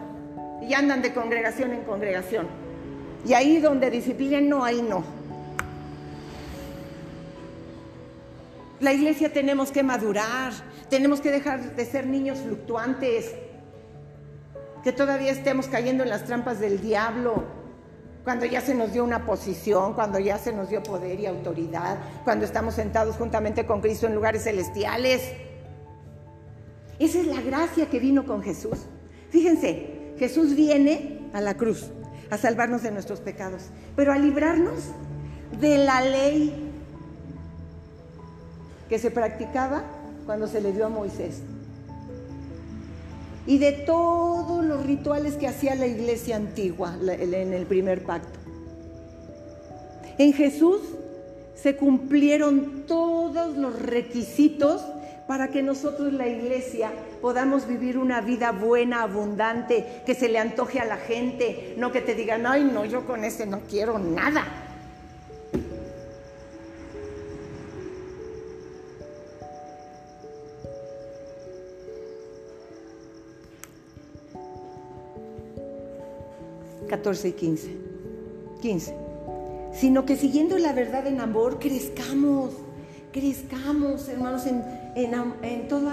[0.67, 2.47] Y andan de congregación en congregación.
[3.27, 5.03] Y ahí donde disciplinen, no, ahí no.
[8.83, 10.53] La iglesia tenemos que madurar,
[10.91, 13.33] tenemos que dejar de ser niños fluctuantes,
[14.83, 17.45] que todavía estemos cayendo en las trampas del diablo,
[18.25, 21.97] cuando ya se nos dio una posición, cuando ya se nos dio poder y autoridad,
[22.25, 25.31] cuando estamos sentados juntamente con Cristo en lugares celestiales.
[26.99, 28.87] Esa es la gracia que vino con Jesús.
[29.31, 31.93] Fíjense, Jesús viene a la cruz
[32.31, 34.89] a salvarnos de nuestros pecados, pero a librarnos
[35.61, 36.72] de la ley
[38.93, 39.85] que se practicaba
[40.27, 41.41] cuando se le dio a Moisés
[43.47, 48.39] y de todos los rituales que hacía la iglesia antigua en el primer pacto.
[50.19, 50.83] En Jesús
[51.55, 54.83] se cumplieron todos los requisitos
[55.27, 60.81] para que nosotros la iglesia podamos vivir una vida buena, abundante, que se le antoje
[60.81, 64.72] a la gente, no que te digan, ay no, yo con este no quiero nada.
[76.93, 77.77] 14 y 15.
[78.61, 78.95] 15.
[79.73, 82.51] Sino que siguiendo la verdad en amor, crezcamos,
[83.13, 84.63] crezcamos, hermanos, en,
[84.95, 85.91] en, todo,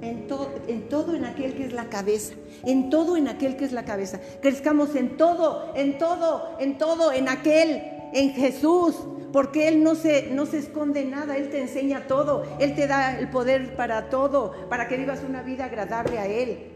[0.00, 0.26] en,
[0.66, 3.84] en todo en aquel que es la cabeza, en todo en aquel que es la
[3.84, 4.18] cabeza.
[4.40, 7.80] Crezcamos en todo, en todo, en todo, en aquel,
[8.12, 8.96] en Jesús,
[9.32, 13.16] porque Él no se, no se esconde nada, Él te enseña todo, Él te da
[13.16, 16.66] el poder para todo, para que vivas una vida agradable a Él.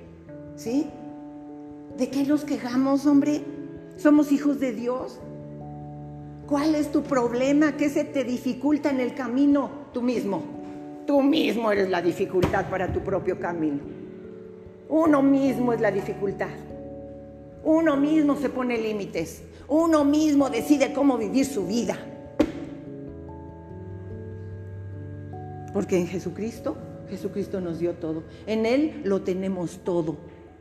[0.54, 0.86] ¿Sí?
[1.98, 3.55] ¿De qué nos quejamos, hombre?
[3.96, 5.18] Somos hijos de Dios.
[6.46, 7.76] ¿Cuál es tu problema?
[7.76, 9.70] ¿Qué se te dificulta en el camino?
[9.92, 10.42] Tú mismo.
[11.06, 13.80] Tú mismo eres la dificultad para tu propio camino.
[14.88, 16.48] Uno mismo es la dificultad.
[17.64, 19.42] Uno mismo se pone límites.
[19.68, 21.96] Uno mismo decide cómo vivir su vida.
[25.72, 26.76] Porque en Jesucristo,
[27.10, 28.22] Jesucristo nos dio todo.
[28.46, 30.16] En Él lo tenemos todo.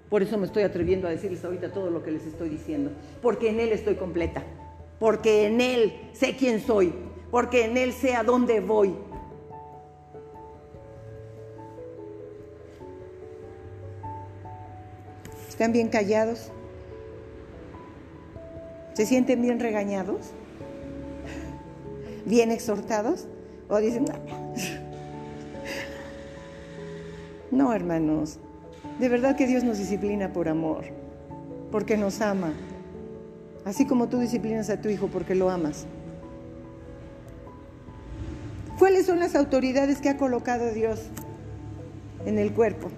[0.10, 2.91] Por eso me estoy atreviendo a decirles ahorita todo lo que les estoy diciendo.
[3.22, 4.44] Porque en Él estoy completa.
[5.00, 6.94] Porque en Él sé quién soy.
[7.32, 8.96] Porque en Él sé a dónde voy.
[15.50, 16.52] ¿Están bien callados?
[18.94, 20.32] ¿Se sienten bien regañados?
[22.25, 23.27] ¿Bien exhortados?
[23.69, 24.06] ¿O dicen,
[27.52, 28.40] no, hermanos,
[29.00, 30.85] de verdad que Dios nos disciplina por amor,
[31.71, 32.54] porque nos ama,
[33.65, 35.85] así como tú disciplinas a tu hijo porque lo amas.
[38.79, 41.02] ¿Cuáles son las autoridades que ha colocado Dios
[42.25, 42.89] en el cuerpo?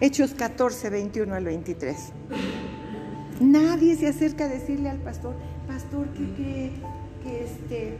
[0.00, 1.96] Hechos 14, 21 al 23.
[3.40, 5.34] Nadie se acerca a decirle al pastor,
[5.66, 6.72] pastor, que, que,
[7.22, 7.96] que este,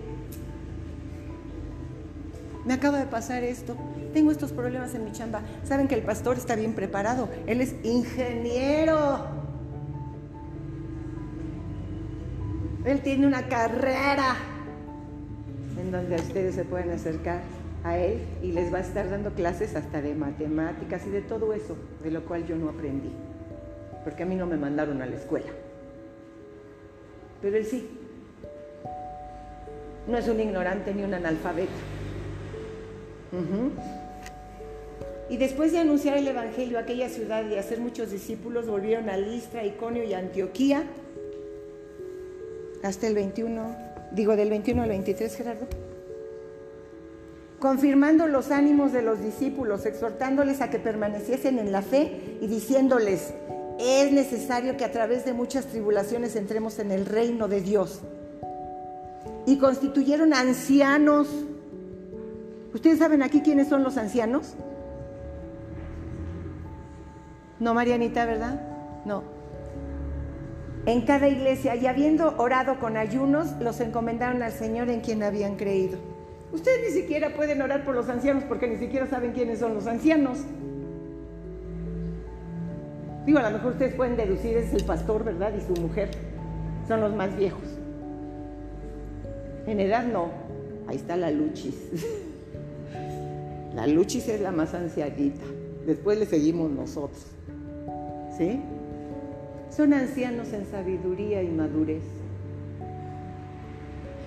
[2.71, 3.77] me acaba de pasar esto,
[4.14, 5.43] tengo estos problemas en mi chamba.
[5.64, 9.27] Saben que el pastor está bien preparado, él es ingeniero.
[12.85, 14.37] Él tiene una carrera
[15.81, 17.41] en donde ustedes se pueden acercar
[17.83, 21.53] a él y les va a estar dando clases hasta de matemáticas y de todo
[21.53, 23.11] eso, de lo cual yo no aprendí.
[24.05, 25.51] porque a mí no me mandaron a la escuela.
[27.43, 27.91] Pero él sí.
[30.07, 32.00] No es un ignorante ni un analfabeto.
[35.28, 39.16] Y después de anunciar el Evangelio a aquella ciudad y hacer muchos discípulos, volvieron a
[39.16, 40.85] Listra, Iconio y Antioquía
[42.83, 43.76] hasta el 21,
[44.12, 45.68] digo del 21 al 23, Gerardo
[47.61, 53.35] confirmando los ánimos de los discípulos, exhortándoles a que permaneciesen en la fe y diciéndoles,
[53.78, 58.01] es necesario que a través de muchas tribulaciones entremos en el reino de Dios.
[59.47, 61.28] Y constituyeron ancianos.
[62.73, 64.55] ¿Ustedes saben aquí quiénes son los ancianos?
[67.59, 68.61] No, Marianita, ¿verdad?
[69.05, 69.23] No.
[70.87, 75.57] En cada iglesia, y habiendo orado con ayunos, los encomendaron al Señor en quien habían
[75.57, 75.99] creído.
[76.53, 79.87] Ustedes ni siquiera pueden orar por los ancianos porque ni siquiera saben quiénes son los
[79.87, 80.39] ancianos.
[83.27, 85.53] Digo, a lo mejor ustedes pueden deducir, es el pastor, ¿verdad?
[85.55, 86.11] Y su mujer.
[86.89, 87.62] Son los más viejos.
[89.66, 90.31] En edad no.
[90.89, 91.77] Ahí está la Luchis.
[93.75, 95.45] La Luchis es la más ancianita.
[95.87, 97.27] Después le seguimos nosotros.
[98.37, 98.61] ¿Sí?
[99.71, 102.03] Son ancianos en sabiduría y madurez.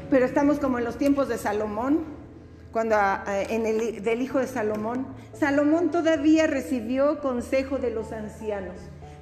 [0.10, 2.00] Pero estamos como en los tiempos de Salomón,
[2.72, 8.76] cuando ah, en el del hijo de Salomón, Salomón todavía recibió consejo de los ancianos.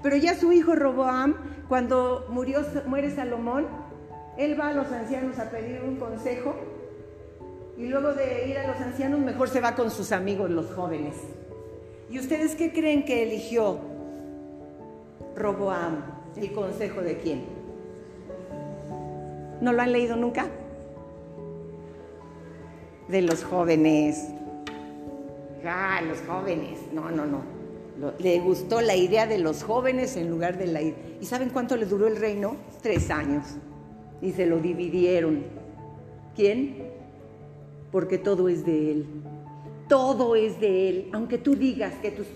[0.03, 1.35] Pero ya su hijo Roboam,
[1.67, 3.67] cuando murió, muere Salomón,
[4.37, 6.55] él va a los ancianos a pedir un consejo
[7.77, 11.15] y luego de ir a los ancianos mejor se va con sus amigos los jóvenes.
[12.09, 13.79] ¿Y ustedes qué creen que eligió
[15.35, 16.03] Roboam?
[16.35, 17.43] ¿El consejo de quién?
[19.61, 20.47] ¿No lo han leído nunca?
[23.11, 24.29] de los jóvenes.
[25.65, 26.79] Ah, los jóvenes.
[26.93, 27.41] No, no, no.
[28.17, 30.81] Le gustó la idea de los jóvenes en lugar de la...
[30.81, 32.55] ¿Y saben cuánto le duró el reino?
[32.81, 33.45] Tres años.
[34.21, 35.43] Y se lo dividieron.
[36.35, 36.89] ¿Quién?
[37.91, 39.05] Porque todo es de él.
[39.87, 41.09] Todo es de él.
[41.13, 42.27] Aunque tú digas que tus,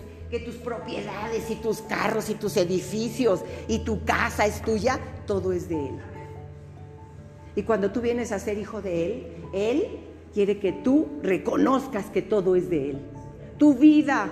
[0.56, 5.88] propiedades y tus carros y tus edificios y tu casa es tuya, todo es de
[5.88, 5.94] él.
[7.54, 9.86] Y cuando tú vienes a ser hijo de él, él
[10.36, 12.98] quiere que tú reconozcas que todo es de Él.
[13.56, 14.28] Tu vida,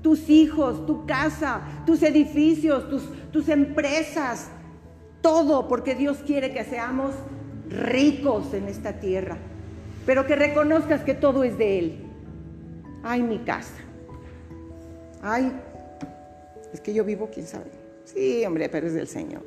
[0.00, 2.86] tus hijos, tu casa, tus edificios,
[3.30, 4.48] tus empresas,
[5.20, 7.12] todo, porque Dios quiere que seamos
[7.68, 9.36] ricos en esta tierra,
[10.08, 11.98] pero que reconozcas que todo es de Él.
[13.02, 13.74] Ay, mi casa.
[15.20, 15.52] Ay,
[16.72, 17.66] es que yo vivo, quién sabe.
[18.06, 19.42] Sí, hombre, pero es del Señor.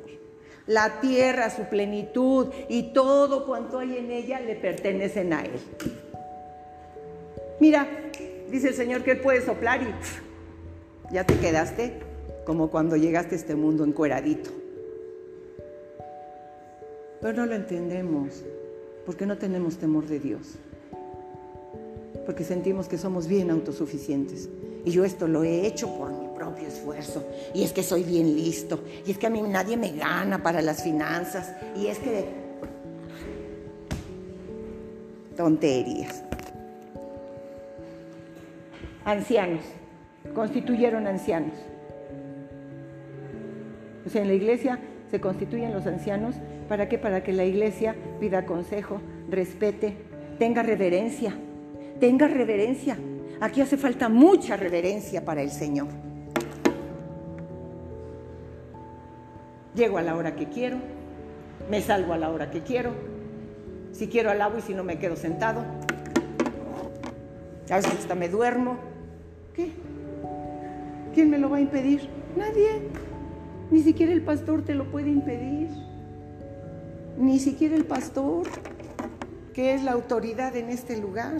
[0.68, 5.50] La tierra, su plenitud y todo cuanto hay en ella le pertenecen a Él.
[7.58, 7.88] Mira,
[8.48, 9.92] dice el Señor que Él puede soplar y
[11.12, 11.94] ya te quedaste
[12.46, 14.50] como cuando llegaste a este mundo encueradito.
[17.20, 18.44] Pero no lo entendemos
[19.06, 20.56] porque no tenemos temor de Dios.
[22.26, 24.48] Porque sentimos que somos bien autosuficientes.
[24.84, 27.24] Y yo esto lo he hecho por mi propio esfuerzo.
[27.54, 28.80] Y es que soy bien listo.
[29.06, 31.52] Y es que a mí nadie me gana para las finanzas.
[31.76, 32.26] Y es que...
[35.36, 36.22] Tonterías.
[39.04, 39.64] Ancianos.
[40.34, 41.54] Constituyeron ancianos.
[44.06, 44.78] O sea, en la iglesia
[45.12, 46.34] se constituyen los ancianos.
[46.68, 46.98] ¿Para qué?
[46.98, 49.00] Para que la iglesia pida consejo,
[49.30, 49.94] respete,
[50.40, 51.32] tenga reverencia.
[52.00, 52.96] Tenga reverencia
[53.42, 55.88] Aquí hace falta mucha reverencia para el Señor.
[59.74, 60.76] Llego a la hora que quiero,
[61.68, 62.92] me salgo a la hora que quiero.
[63.90, 65.64] Si quiero alabo y si no me quedo sentado.
[67.68, 68.76] A veces hasta me duermo.
[69.56, 69.72] ¿Qué?
[71.12, 72.08] ¿Quién me lo va a impedir?
[72.36, 72.80] Nadie.
[73.72, 75.70] Ni siquiera el pastor te lo puede impedir.
[77.16, 78.46] Ni siquiera el pastor,
[79.54, 81.38] que es la autoridad en este lugar.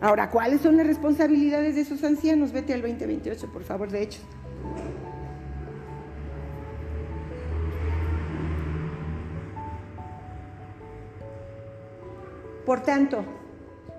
[0.00, 2.52] Ahora, ¿cuáles son las responsabilidades de esos ancianos?
[2.52, 4.20] Vete al 2028, por favor, de hecho.
[12.64, 13.24] Por tanto,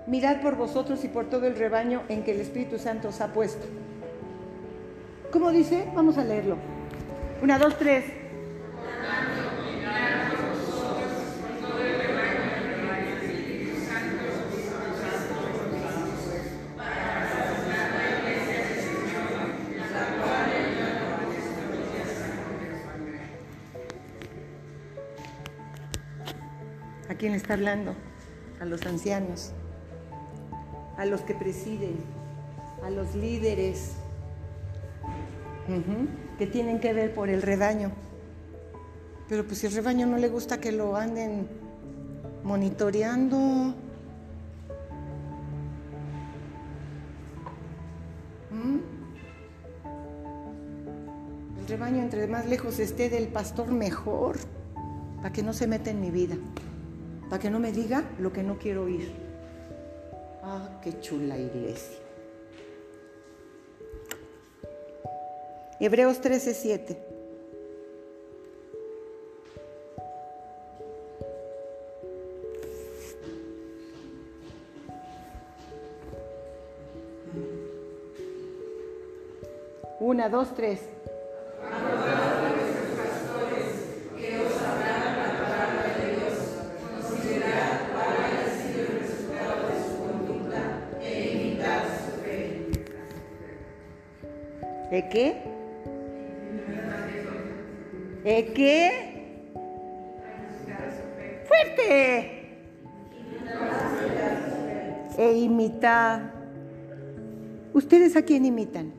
[0.08, 3.32] mirad por vosotros y por todo el rebaño en que el Espíritu Santo os ha
[3.32, 3.64] puesto.
[5.32, 5.88] ¿Cómo dice?
[5.94, 6.58] Vamos a leerlo.
[7.42, 8.04] Una, dos, tres.
[27.22, 27.94] quién está hablando?
[28.60, 29.52] A los ancianos,
[30.96, 31.94] a los que presiden,
[32.82, 33.92] a los líderes,
[36.38, 37.92] que tienen que ver por el rebaño.
[39.28, 41.48] Pero pues si el rebaño no le gusta que lo anden
[42.44, 43.74] monitoreando.
[51.60, 54.36] El rebaño entre más lejos esté del pastor mejor,
[55.16, 56.34] para que no se meta en mi vida,
[57.30, 59.12] para que no me diga lo que no quiero oír.
[60.42, 61.98] Ah, qué chula iglesia.
[65.84, 66.96] Hebreos 13, 7.
[79.98, 80.82] Una, dos, tres.
[94.92, 95.51] ¿De qué?
[98.32, 99.52] ¿De qué?
[101.44, 102.30] Fuerte.
[105.18, 106.32] E imitar.
[107.74, 108.94] ¿Ustedes a quién imitan?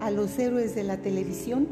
[0.00, 1.68] ¿A los héroes de la televisión?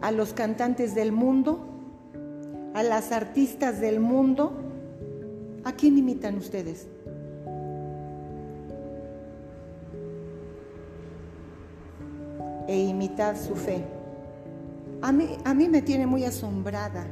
[0.00, 1.74] ¿A los cantantes del mundo?
[2.74, 4.63] a las artistas del mundo, ¿a
[5.84, 6.86] quién imitan ustedes?
[12.66, 13.84] E imitar su fe.
[15.02, 17.06] A mí, a mí me tiene muy asombrada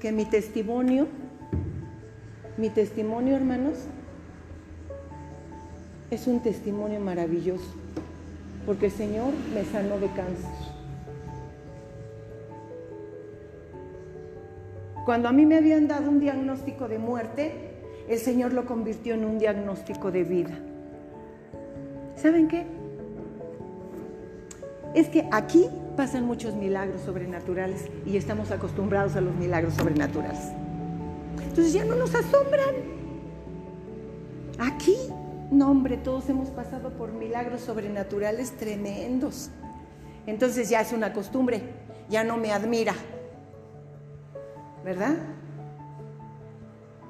[0.00, 1.08] que mi testimonio,
[2.56, 3.76] mi testimonio hermanos,
[6.10, 7.70] es un testimonio maravilloso,
[8.64, 10.65] porque el Señor me sanó de cáncer.
[15.06, 17.52] Cuando a mí me habían dado un diagnóstico de muerte,
[18.08, 20.50] el Señor lo convirtió en un diagnóstico de vida.
[22.16, 22.66] ¿Saben qué?
[24.94, 30.50] Es que aquí pasan muchos milagros sobrenaturales y estamos acostumbrados a los milagros sobrenaturales.
[31.40, 32.74] Entonces ya no nos asombran.
[34.58, 34.96] Aquí,
[35.52, 39.50] no hombre, todos hemos pasado por milagros sobrenaturales tremendos.
[40.26, 41.62] Entonces ya es una costumbre,
[42.08, 42.94] ya no me admira,
[44.86, 45.16] ¿verdad?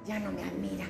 [0.06, 0.86] Ya no me admira.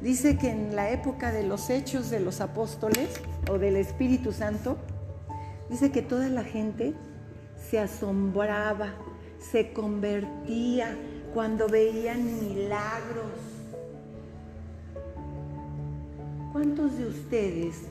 [0.00, 3.20] Dice que en la época de los hechos de los apóstoles
[3.50, 4.76] o del Espíritu Santo,
[5.68, 6.94] dice que toda la gente
[7.56, 8.94] se asombraba,
[9.40, 10.96] se convertía
[11.34, 13.32] cuando veían milagros.
[16.52, 17.82] ¿Cuántos de ustedes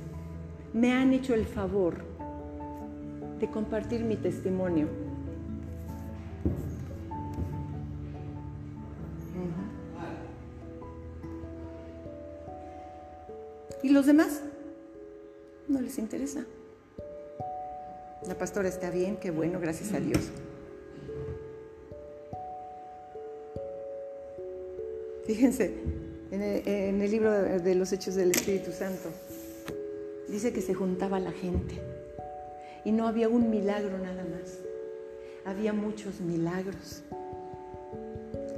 [0.74, 1.98] me han hecho el favor
[3.42, 5.03] de compartir mi testimonio?
[13.94, 14.42] Los demás?
[15.68, 16.46] No les interesa.
[18.28, 20.20] La pastora está bien, qué bueno, gracias a Dios.
[25.26, 25.74] Fíjense,
[26.32, 26.42] en
[27.02, 29.10] el, libro de los Hechos del Espíritu Santo,
[30.28, 31.76] dice que se juntaba la gente
[32.84, 34.60] y no había un milagro nada más,
[35.46, 37.04] había muchos milagros.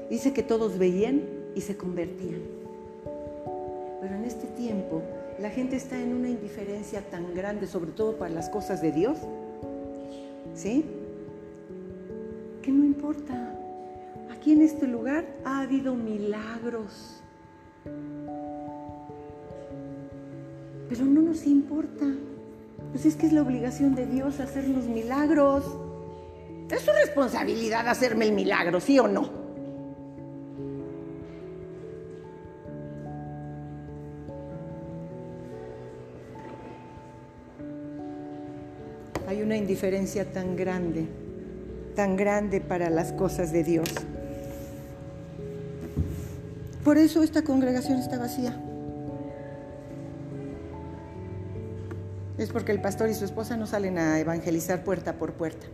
[0.10, 1.22] Dice que todos veían
[1.56, 2.42] y se convertían.
[4.02, 5.02] Pero en este tiempo
[5.40, 9.18] la gente está en una indiferencia tan grande, sobre todo para las cosas de Dios,
[10.54, 10.86] ¿sí?
[12.62, 13.54] Que no importa.
[14.32, 17.22] Aquí en este lugar ha habido milagros.
[20.90, 22.06] Pero no nos importa.
[22.92, 25.66] Pues es que es la obligación de Dios hacernos milagros.
[26.70, 29.45] Es su responsabilidad hacerme el milagro, ¿sí o no?
[39.56, 41.06] Indiferencia tan grande,
[41.96, 43.90] tan grande para las cosas de Dios.
[46.84, 48.56] Por eso esta congregación está vacía.
[52.38, 55.66] Es porque el pastor y su esposa no salen a evangelizar puerta por puerta.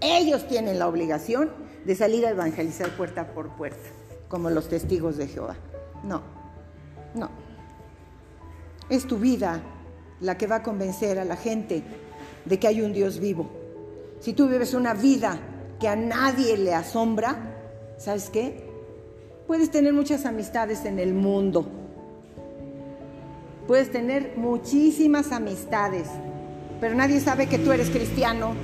[0.00, 1.50] Ellos tienen la obligación
[1.84, 3.88] de salir a evangelizar puerta por puerta,
[4.28, 5.56] como los testigos de Jehová.
[6.04, 6.22] No,
[7.14, 7.30] no.
[8.88, 9.60] Es tu vida
[10.20, 11.82] la que va a convencer a la gente
[12.46, 13.48] de que hay un Dios vivo.
[14.20, 15.38] Si tú vives una vida
[15.78, 17.36] que a nadie le asombra,
[17.98, 18.64] ¿sabes qué?
[19.46, 21.68] Puedes tener muchas amistades en el mundo.
[23.66, 26.08] Puedes tener muchísimas amistades,
[26.80, 28.54] pero nadie sabe que tú eres cristiano.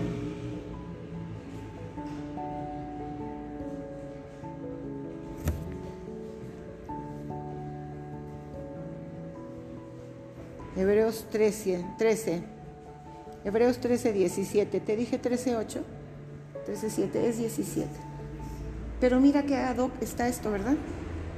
[10.77, 12.52] Hebreos 13, 13
[13.45, 14.81] Hebreos 13, 17.
[14.81, 15.81] Te dije 13, 8.
[16.67, 17.29] 13, 7.
[17.29, 17.89] Es 17.
[19.01, 20.77] Pero mira qué ad está esto, ¿verdad?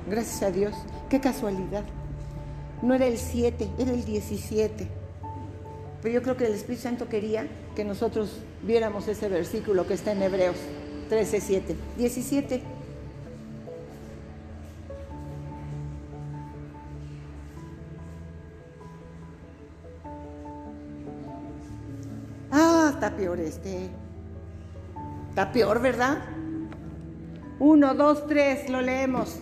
[0.08, 0.74] Gracias a Dios.
[1.08, 1.84] Qué casualidad.
[2.82, 4.86] No era el 7, era el 17.
[6.02, 10.12] Pero yo creo que el Espíritu Santo quería que nosotros viéramos ese versículo que está
[10.12, 10.56] en Hebreos
[11.08, 11.76] 13, 7.
[11.96, 12.62] 17.
[23.24, 23.88] Peor este.
[25.30, 26.18] Está peor, ¿verdad?
[27.58, 29.38] Uno, dos, tres, lo leemos.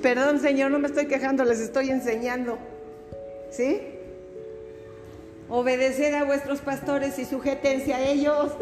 [0.00, 2.58] Perdón, Señor, no me estoy quejando, les estoy enseñando.
[3.50, 3.99] ¿Sí?
[5.50, 8.52] Obedeced a vuestros pastores y sujétense a ellos.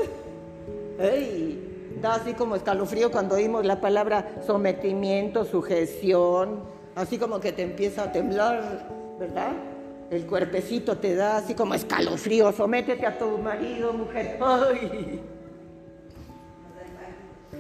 [0.99, 1.97] ¡Ey!
[2.01, 6.63] Da así como escalofrío cuando oímos la palabra sometimiento, sujeción,
[6.95, 9.53] así como que te empieza a temblar, ¿verdad?
[10.11, 14.39] El cuerpecito te da así como escalofrío, sométete a tu marido, mujer.
[14.41, 15.21] ¡Ay!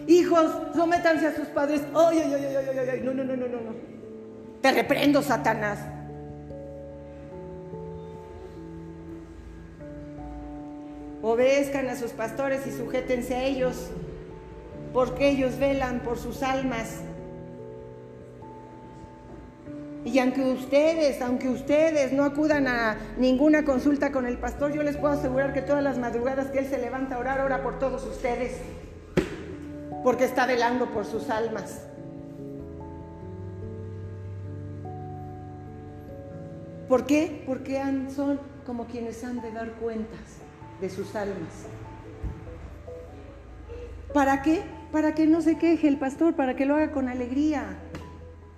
[0.06, 1.82] Hijos, sométanse a sus padres.
[1.94, 3.00] ¡Ay, ay, ay, ay, ay, ay!
[3.04, 3.74] No, no, no, no, no.
[4.62, 5.80] Te reprendo, Satanás.
[11.22, 13.90] Obedezcan a sus pastores y sujétense a ellos,
[14.92, 17.00] porque ellos velan por sus almas.
[20.04, 24.96] Y aunque ustedes, aunque ustedes no acudan a ninguna consulta con el pastor, yo les
[24.96, 28.04] puedo asegurar que todas las madrugadas que él se levanta a orar, ora por todos
[28.04, 28.58] ustedes,
[30.04, 31.82] porque está velando por sus almas.
[36.88, 37.42] ¿Por qué?
[37.44, 37.82] Porque
[38.14, 40.47] son como quienes han de dar cuentas
[40.80, 41.66] de sus almas.
[44.12, 44.62] ¿Para qué?
[44.92, 47.78] Para que no se queje el pastor, para que lo haga con alegría,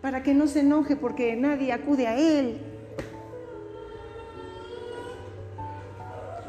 [0.01, 2.61] para que no se enoje porque nadie acude a él.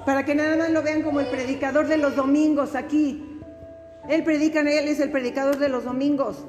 [0.05, 3.39] Para que nada más lo vean como el predicador de los domingos aquí.
[4.09, 6.45] Él predica, él es el predicador de los domingos.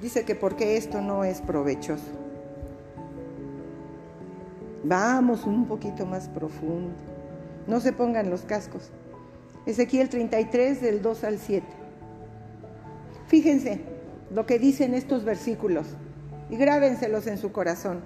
[0.00, 2.21] Dice que porque esto no es provechoso.
[4.84, 6.94] Vamos un poquito más profundo.
[7.66, 8.90] No se pongan los cascos.
[9.64, 11.66] Ezequiel 33 del 2 al 7.
[13.28, 13.80] Fíjense
[14.34, 15.86] lo que dicen estos versículos
[16.50, 18.00] y grábenselos en su corazón.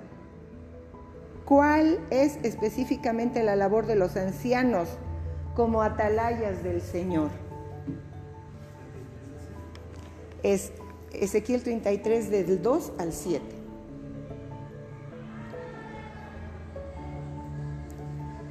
[1.47, 4.89] ¿Cuál es específicamente la labor de los ancianos
[5.55, 7.31] como atalayas del Señor?
[10.43, 10.73] Es
[11.13, 13.56] Ezequiel 33 del 2 al 7.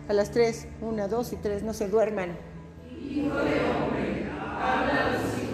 [0.08, 2.38] A las 3, 1, 2 y 3, no se duerman.
[3.02, 4.30] Hijo de hombre,
[4.62, 5.45] habla a los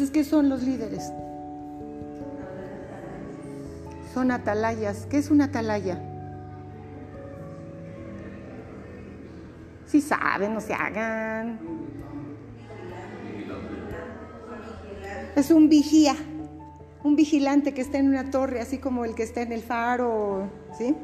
[0.00, 1.12] Entonces, ¿qué son los líderes?
[4.14, 5.04] Son atalayas.
[5.10, 6.00] ¿Qué es una atalaya?
[9.84, 11.60] Si saben, no se hagan.
[15.36, 16.16] Es un vigía,
[17.04, 20.48] un vigilante que está en una torre, así como el que está en el faro,
[20.78, 20.96] ¿sí?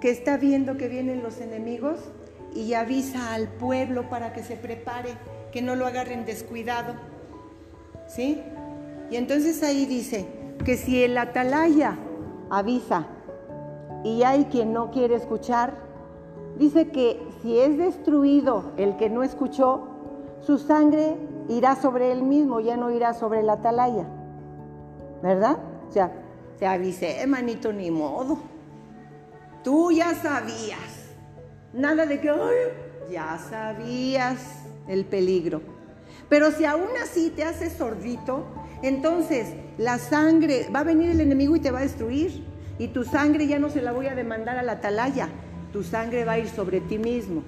[0.00, 2.00] que está viendo que vienen los enemigos
[2.54, 5.10] y avisa al pueblo para que se prepare,
[5.52, 7.09] que no lo agarren descuidado.
[8.10, 8.42] ¿Sí?
[9.08, 10.26] Y entonces ahí dice
[10.64, 11.96] que si el atalaya
[12.50, 13.06] avisa
[14.02, 15.74] y hay quien no quiere escuchar,
[16.58, 19.86] dice que si es destruido el que no escuchó,
[20.40, 21.16] su sangre
[21.48, 24.08] irá sobre él mismo, ya no irá sobre el atalaya.
[25.22, 25.58] ¿Verdad?
[25.88, 26.12] O sea,
[26.58, 28.38] te avisé, manito, ni modo.
[29.62, 31.10] Tú ya sabías.
[31.72, 32.32] Nada de que,
[33.08, 35.79] ya sabías el peligro.
[36.30, 38.46] Pero si aún así te haces sordito,
[38.82, 42.44] entonces la sangre, va a venir el enemigo y te va a destruir.
[42.78, 45.28] Y tu sangre ya no se la voy a demandar a la atalaya,
[45.72, 47.42] tu sangre va a ir sobre ti mismo.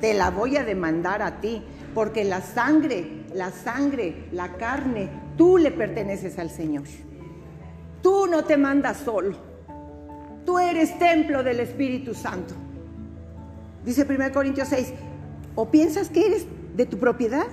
[0.00, 1.62] Te la voy a demandar a ti,
[1.94, 6.84] porque la sangre, la sangre, la carne, tú le perteneces al Señor.
[8.02, 9.36] Tú no te mandas solo.
[10.44, 12.54] Tú eres templo del Espíritu Santo.
[13.84, 14.92] Dice 1 Corintios 6,
[15.54, 17.46] ¿o piensas que eres de tu propiedad?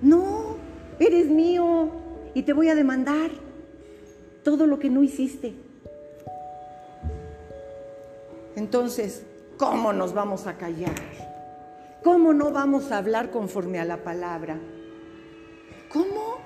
[0.00, 0.56] No,
[0.98, 1.90] eres mío
[2.34, 3.30] y te voy a demandar
[4.44, 5.54] todo lo que no hiciste.
[8.56, 9.22] Entonces,
[9.56, 10.94] ¿cómo nos vamos a callar?
[12.02, 14.58] ¿Cómo no vamos a hablar conforme a la palabra?
[15.92, 16.38] ¿Cómo?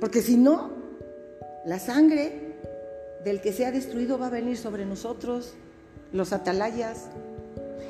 [0.00, 0.70] Porque si no,
[1.64, 2.56] la sangre
[3.24, 5.54] del que se ha destruido va a venir sobre nosotros,
[6.12, 7.06] los atalayas.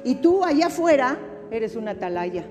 [0.05, 1.19] Y tú allá afuera
[1.57, 2.45] eres un atalaya.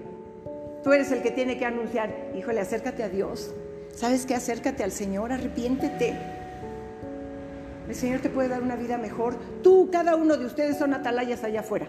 [0.84, 3.54] Tú eres el que tiene que anunciar, híjole, acércate a Dios.
[3.93, 4.36] ¿Sabes qué?
[4.36, 6.18] Acércate al Señor, arrepiéntete.
[7.88, 9.36] El Señor te puede dar una vida mejor.
[9.62, 11.88] Tú, cada uno de ustedes son atalayas allá afuera.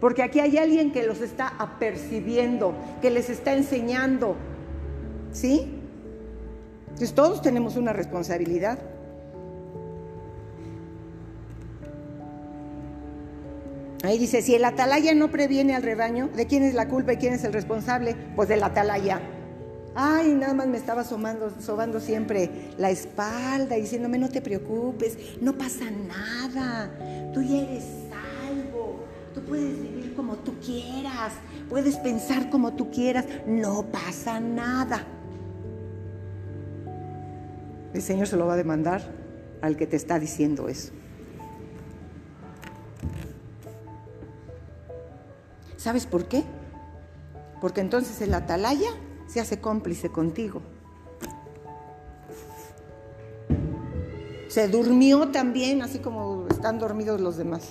[0.00, 4.36] Porque aquí hay alguien que los está apercibiendo, que les está enseñando.
[5.32, 5.78] ¿Sí?
[6.84, 8.78] Entonces todos tenemos una responsabilidad.
[14.02, 17.16] Ahí dice, si el atalaya no previene al rebaño, ¿de quién es la culpa y
[17.18, 18.16] quién es el responsable?
[18.34, 19.20] Pues del atalaya.
[19.94, 25.84] Ay, nada más me estaba sobando siempre la espalda, diciéndome, no te preocupes, no pasa
[25.90, 26.90] nada,
[27.34, 31.34] tú ya eres salvo, tú puedes vivir como tú quieras,
[31.68, 35.04] puedes pensar como tú quieras, no pasa nada.
[37.92, 39.02] El Señor se lo va a demandar
[39.60, 40.92] al que te está diciendo eso.
[45.82, 46.44] ¿Sabes por qué?
[47.60, 48.90] Porque entonces el atalaya
[49.26, 50.62] se hace cómplice contigo.
[54.46, 57.70] Se durmió también, así como están dormidos los demás.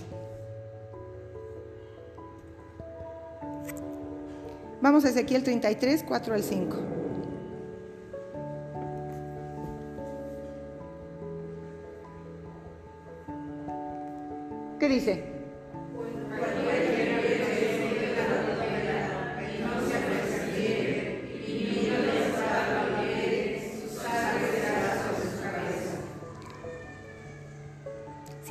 [4.81, 6.77] Vamos a Ezequiel 33, 4 al 5.
[14.79, 15.40] ¿Qué dice?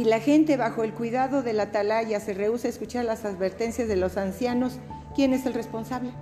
[0.00, 3.86] Si la gente bajo el cuidado de la atalaya se rehúsa a escuchar las advertencias
[3.86, 4.78] de los ancianos,
[5.14, 6.12] ¿quién es el responsable?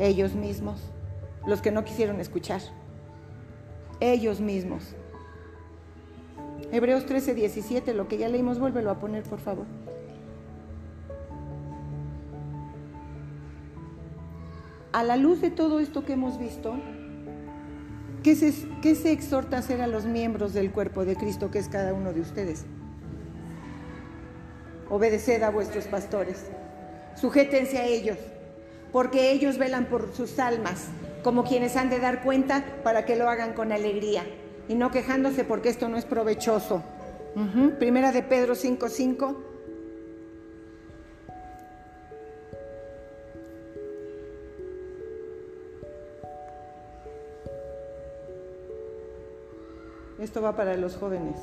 [0.00, 0.80] Ellos mismos,
[1.46, 2.60] los que no quisieron escuchar.
[4.00, 4.96] Ellos mismos.
[6.72, 9.66] Hebreos 13, 17, lo que ya leímos, vuélvelo a poner, por favor.
[14.90, 16.74] A la luz de todo esto que hemos visto,
[18.22, 21.58] ¿qué se, ¿qué se exhorta a hacer a los miembros del cuerpo de Cristo, que
[21.58, 22.64] es cada uno de ustedes?
[24.88, 26.46] Obedeced a vuestros pastores,
[27.16, 28.18] sujétense a ellos,
[28.92, 30.88] porque ellos velan por sus almas,
[31.22, 34.24] como quienes han de dar cuenta para que lo hagan con alegría
[34.68, 36.82] y no quejándose porque esto no es provechoso.
[37.78, 39.51] Primera de Pedro 5:5.
[50.22, 51.36] Esto va para los jóvenes.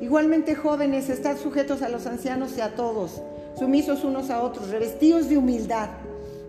[0.00, 3.22] Igualmente jóvenes, estad sujetos a los ancianos y a todos,
[3.58, 5.88] sumisos unos a otros, revestidos de humildad,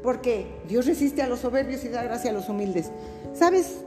[0.04, 2.92] porque Dios resiste a los soberbios y da gracia a los humildes.
[3.34, 3.78] ¿Sabes?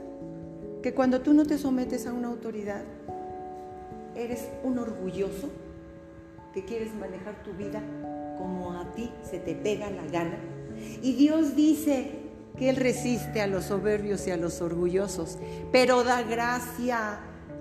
[0.85, 2.83] que cuando tú no te sometes a una autoridad,
[4.13, 5.49] eres un orgulloso
[6.53, 7.81] que quieres manejar tu vida
[8.37, 10.37] como a ti se te pega la gana.
[11.01, 12.11] Y Dios dice
[12.57, 15.37] que Él resiste a los soberbios y a los orgullosos,
[15.71, 17.19] pero da gracia,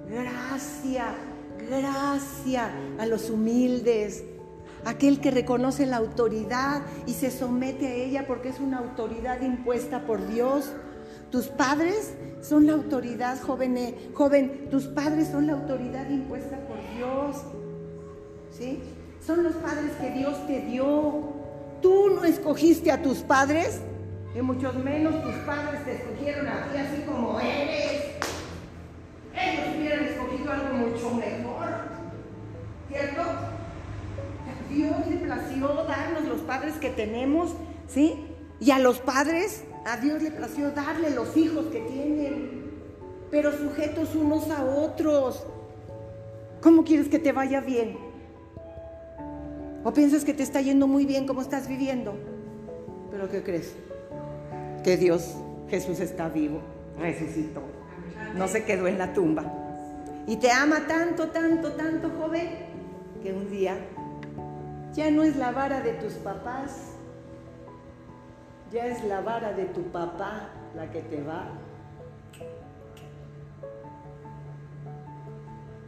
[0.09, 1.15] gracia,
[1.69, 4.25] gracia a los humildes,
[4.85, 10.07] aquel que reconoce la autoridad y se somete a ella porque es una autoridad impuesta
[10.07, 10.73] por Dios.
[11.31, 17.43] Tus padres son la autoridad, joven, joven, tus padres son la autoridad impuesta por Dios.
[18.57, 18.79] ¿Sí?
[19.27, 21.33] Son los padres que Dios te dio.
[21.81, 23.81] Tú no escogiste a tus padres,
[24.35, 28.03] y muchos menos tus padres te escogieron a ti así como eres.
[29.33, 31.69] Ellos hubieran escogido algo mucho mejor.
[32.89, 33.23] ¿Cierto?
[34.71, 37.55] Dios le plació darnos los padres que tenemos,
[37.87, 38.27] ¿sí?
[38.59, 42.73] Y a los padres, a Dios le plació darle los hijos que tienen,
[43.31, 45.47] pero sujetos unos a otros.
[46.61, 47.97] ¿Cómo quieres que te vaya bien?
[49.85, 52.15] ¿O piensas que te está yendo muy bien como estás viviendo?
[53.11, 53.75] ¿Pero qué crees?
[54.85, 55.35] Que Dios,
[55.71, 56.61] Jesús está vivo,
[56.99, 57.63] resucitó,
[58.35, 59.43] no se quedó en la tumba.
[60.27, 62.51] Y te ama tanto, tanto, tanto, joven,
[63.23, 63.79] que un día
[64.93, 66.93] ya no es la vara de tus papás,
[68.71, 71.49] ya es la vara de tu papá la que te va.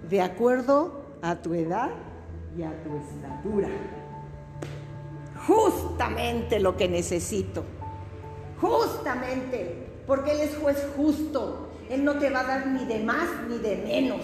[0.09, 1.91] De acuerdo a tu edad
[2.57, 3.69] y a tu estatura.
[5.47, 7.76] Justamente lo que necesito.
[8.61, 9.87] Justamente.
[10.07, 11.69] Porque Él es juez justo.
[11.91, 14.23] Él no te va a dar ni de más ni de menos.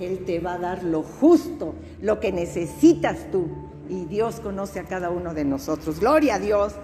[0.00, 3.48] Él te va a dar lo justo, lo que necesitas tú.
[3.88, 6.00] Y Dios conoce a cada uno de nosotros.
[6.00, 6.74] Gloria a Dios.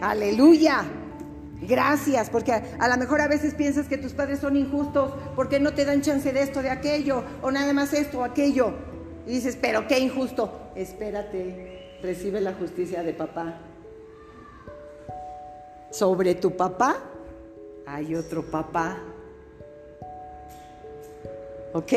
[0.00, 0.84] Aleluya.
[1.60, 5.72] Gracias, porque a, lo mejor a veces piensas que tus padres son injustos porque no
[5.72, 8.72] te dan chance de esto, de aquello, o nada más esto o aquello.
[9.26, 10.72] Y dices, pero qué injusto.
[10.74, 13.60] Espérate, recibe la justicia de papá.
[15.92, 16.96] Sobre tu papá
[17.84, 18.98] hay otro papá.
[21.74, 21.92] ¿Ok?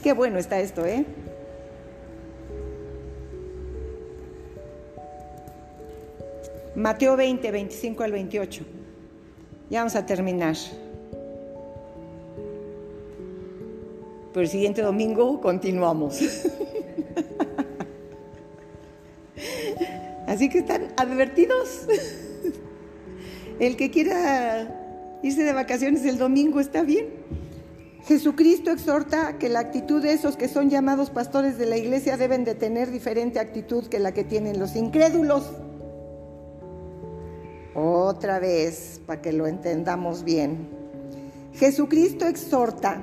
[0.00, 1.04] Qué bueno está esto, ¿eh?
[6.76, 8.64] Mateo 20, 25 al 28.
[9.70, 10.54] Ya vamos a terminar.
[14.32, 16.20] Pero el siguiente domingo continuamos.
[20.32, 21.86] Así que están advertidos.
[23.60, 27.10] El que quiera irse de vacaciones el domingo está bien.
[28.06, 32.44] Jesucristo exhorta que la actitud de esos que son llamados pastores de la iglesia deben
[32.44, 35.50] de tener diferente actitud que la que tienen los incrédulos.
[37.74, 40.66] Otra vez, para que lo entendamos bien.
[41.52, 43.02] Jesucristo exhorta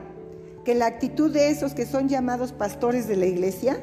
[0.66, 3.80] que la actitud de esos que son llamados pastores de la iglesia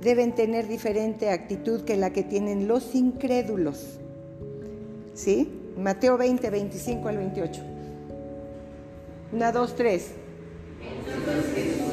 [0.00, 3.98] deben tener diferente actitud que la que tienen los incrédulos.
[5.14, 5.50] ¿Sí?
[5.76, 7.62] Mateo 20, 25 al 28.
[9.32, 10.12] Una, dos, tres.
[11.06, 11.89] Entonces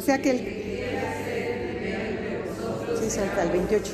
[0.00, 0.38] O sea que el
[3.02, 3.92] sí, salta el 28.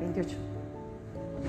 [0.00, 0.36] 28.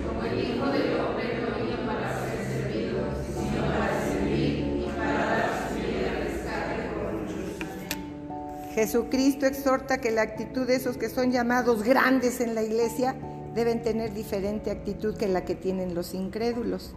[0.05, 5.13] Como el Hijo del Hombre no vino para ser servido, sino para servir y para
[5.13, 8.75] dar su vida al rescate por muchos.
[8.75, 13.15] Jesucristo exhorta que la actitud de esos que son llamados grandes en la iglesia
[13.55, 16.93] deben tener diferente actitud que la que tienen los incrédulos.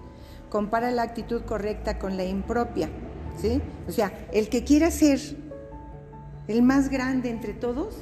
[0.50, 2.90] Compara la actitud correcta con la impropia.
[3.86, 5.20] O sea, el que quiera ser
[6.48, 7.94] el más grande entre todos,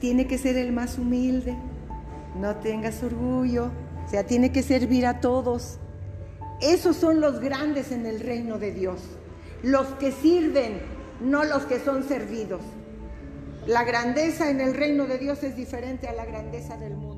[0.00, 1.56] tiene que ser el más humilde,
[2.38, 3.70] no tengas orgullo,
[4.04, 5.78] o sea, tiene que servir a todos.
[6.60, 9.00] Esos son los grandes en el reino de Dios,
[9.62, 10.80] los que sirven,
[11.20, 12.60] no los que son servidos.
[13.66, 17.11] La grandeza en el reino de Dios es diferente a la grandeza del mundo.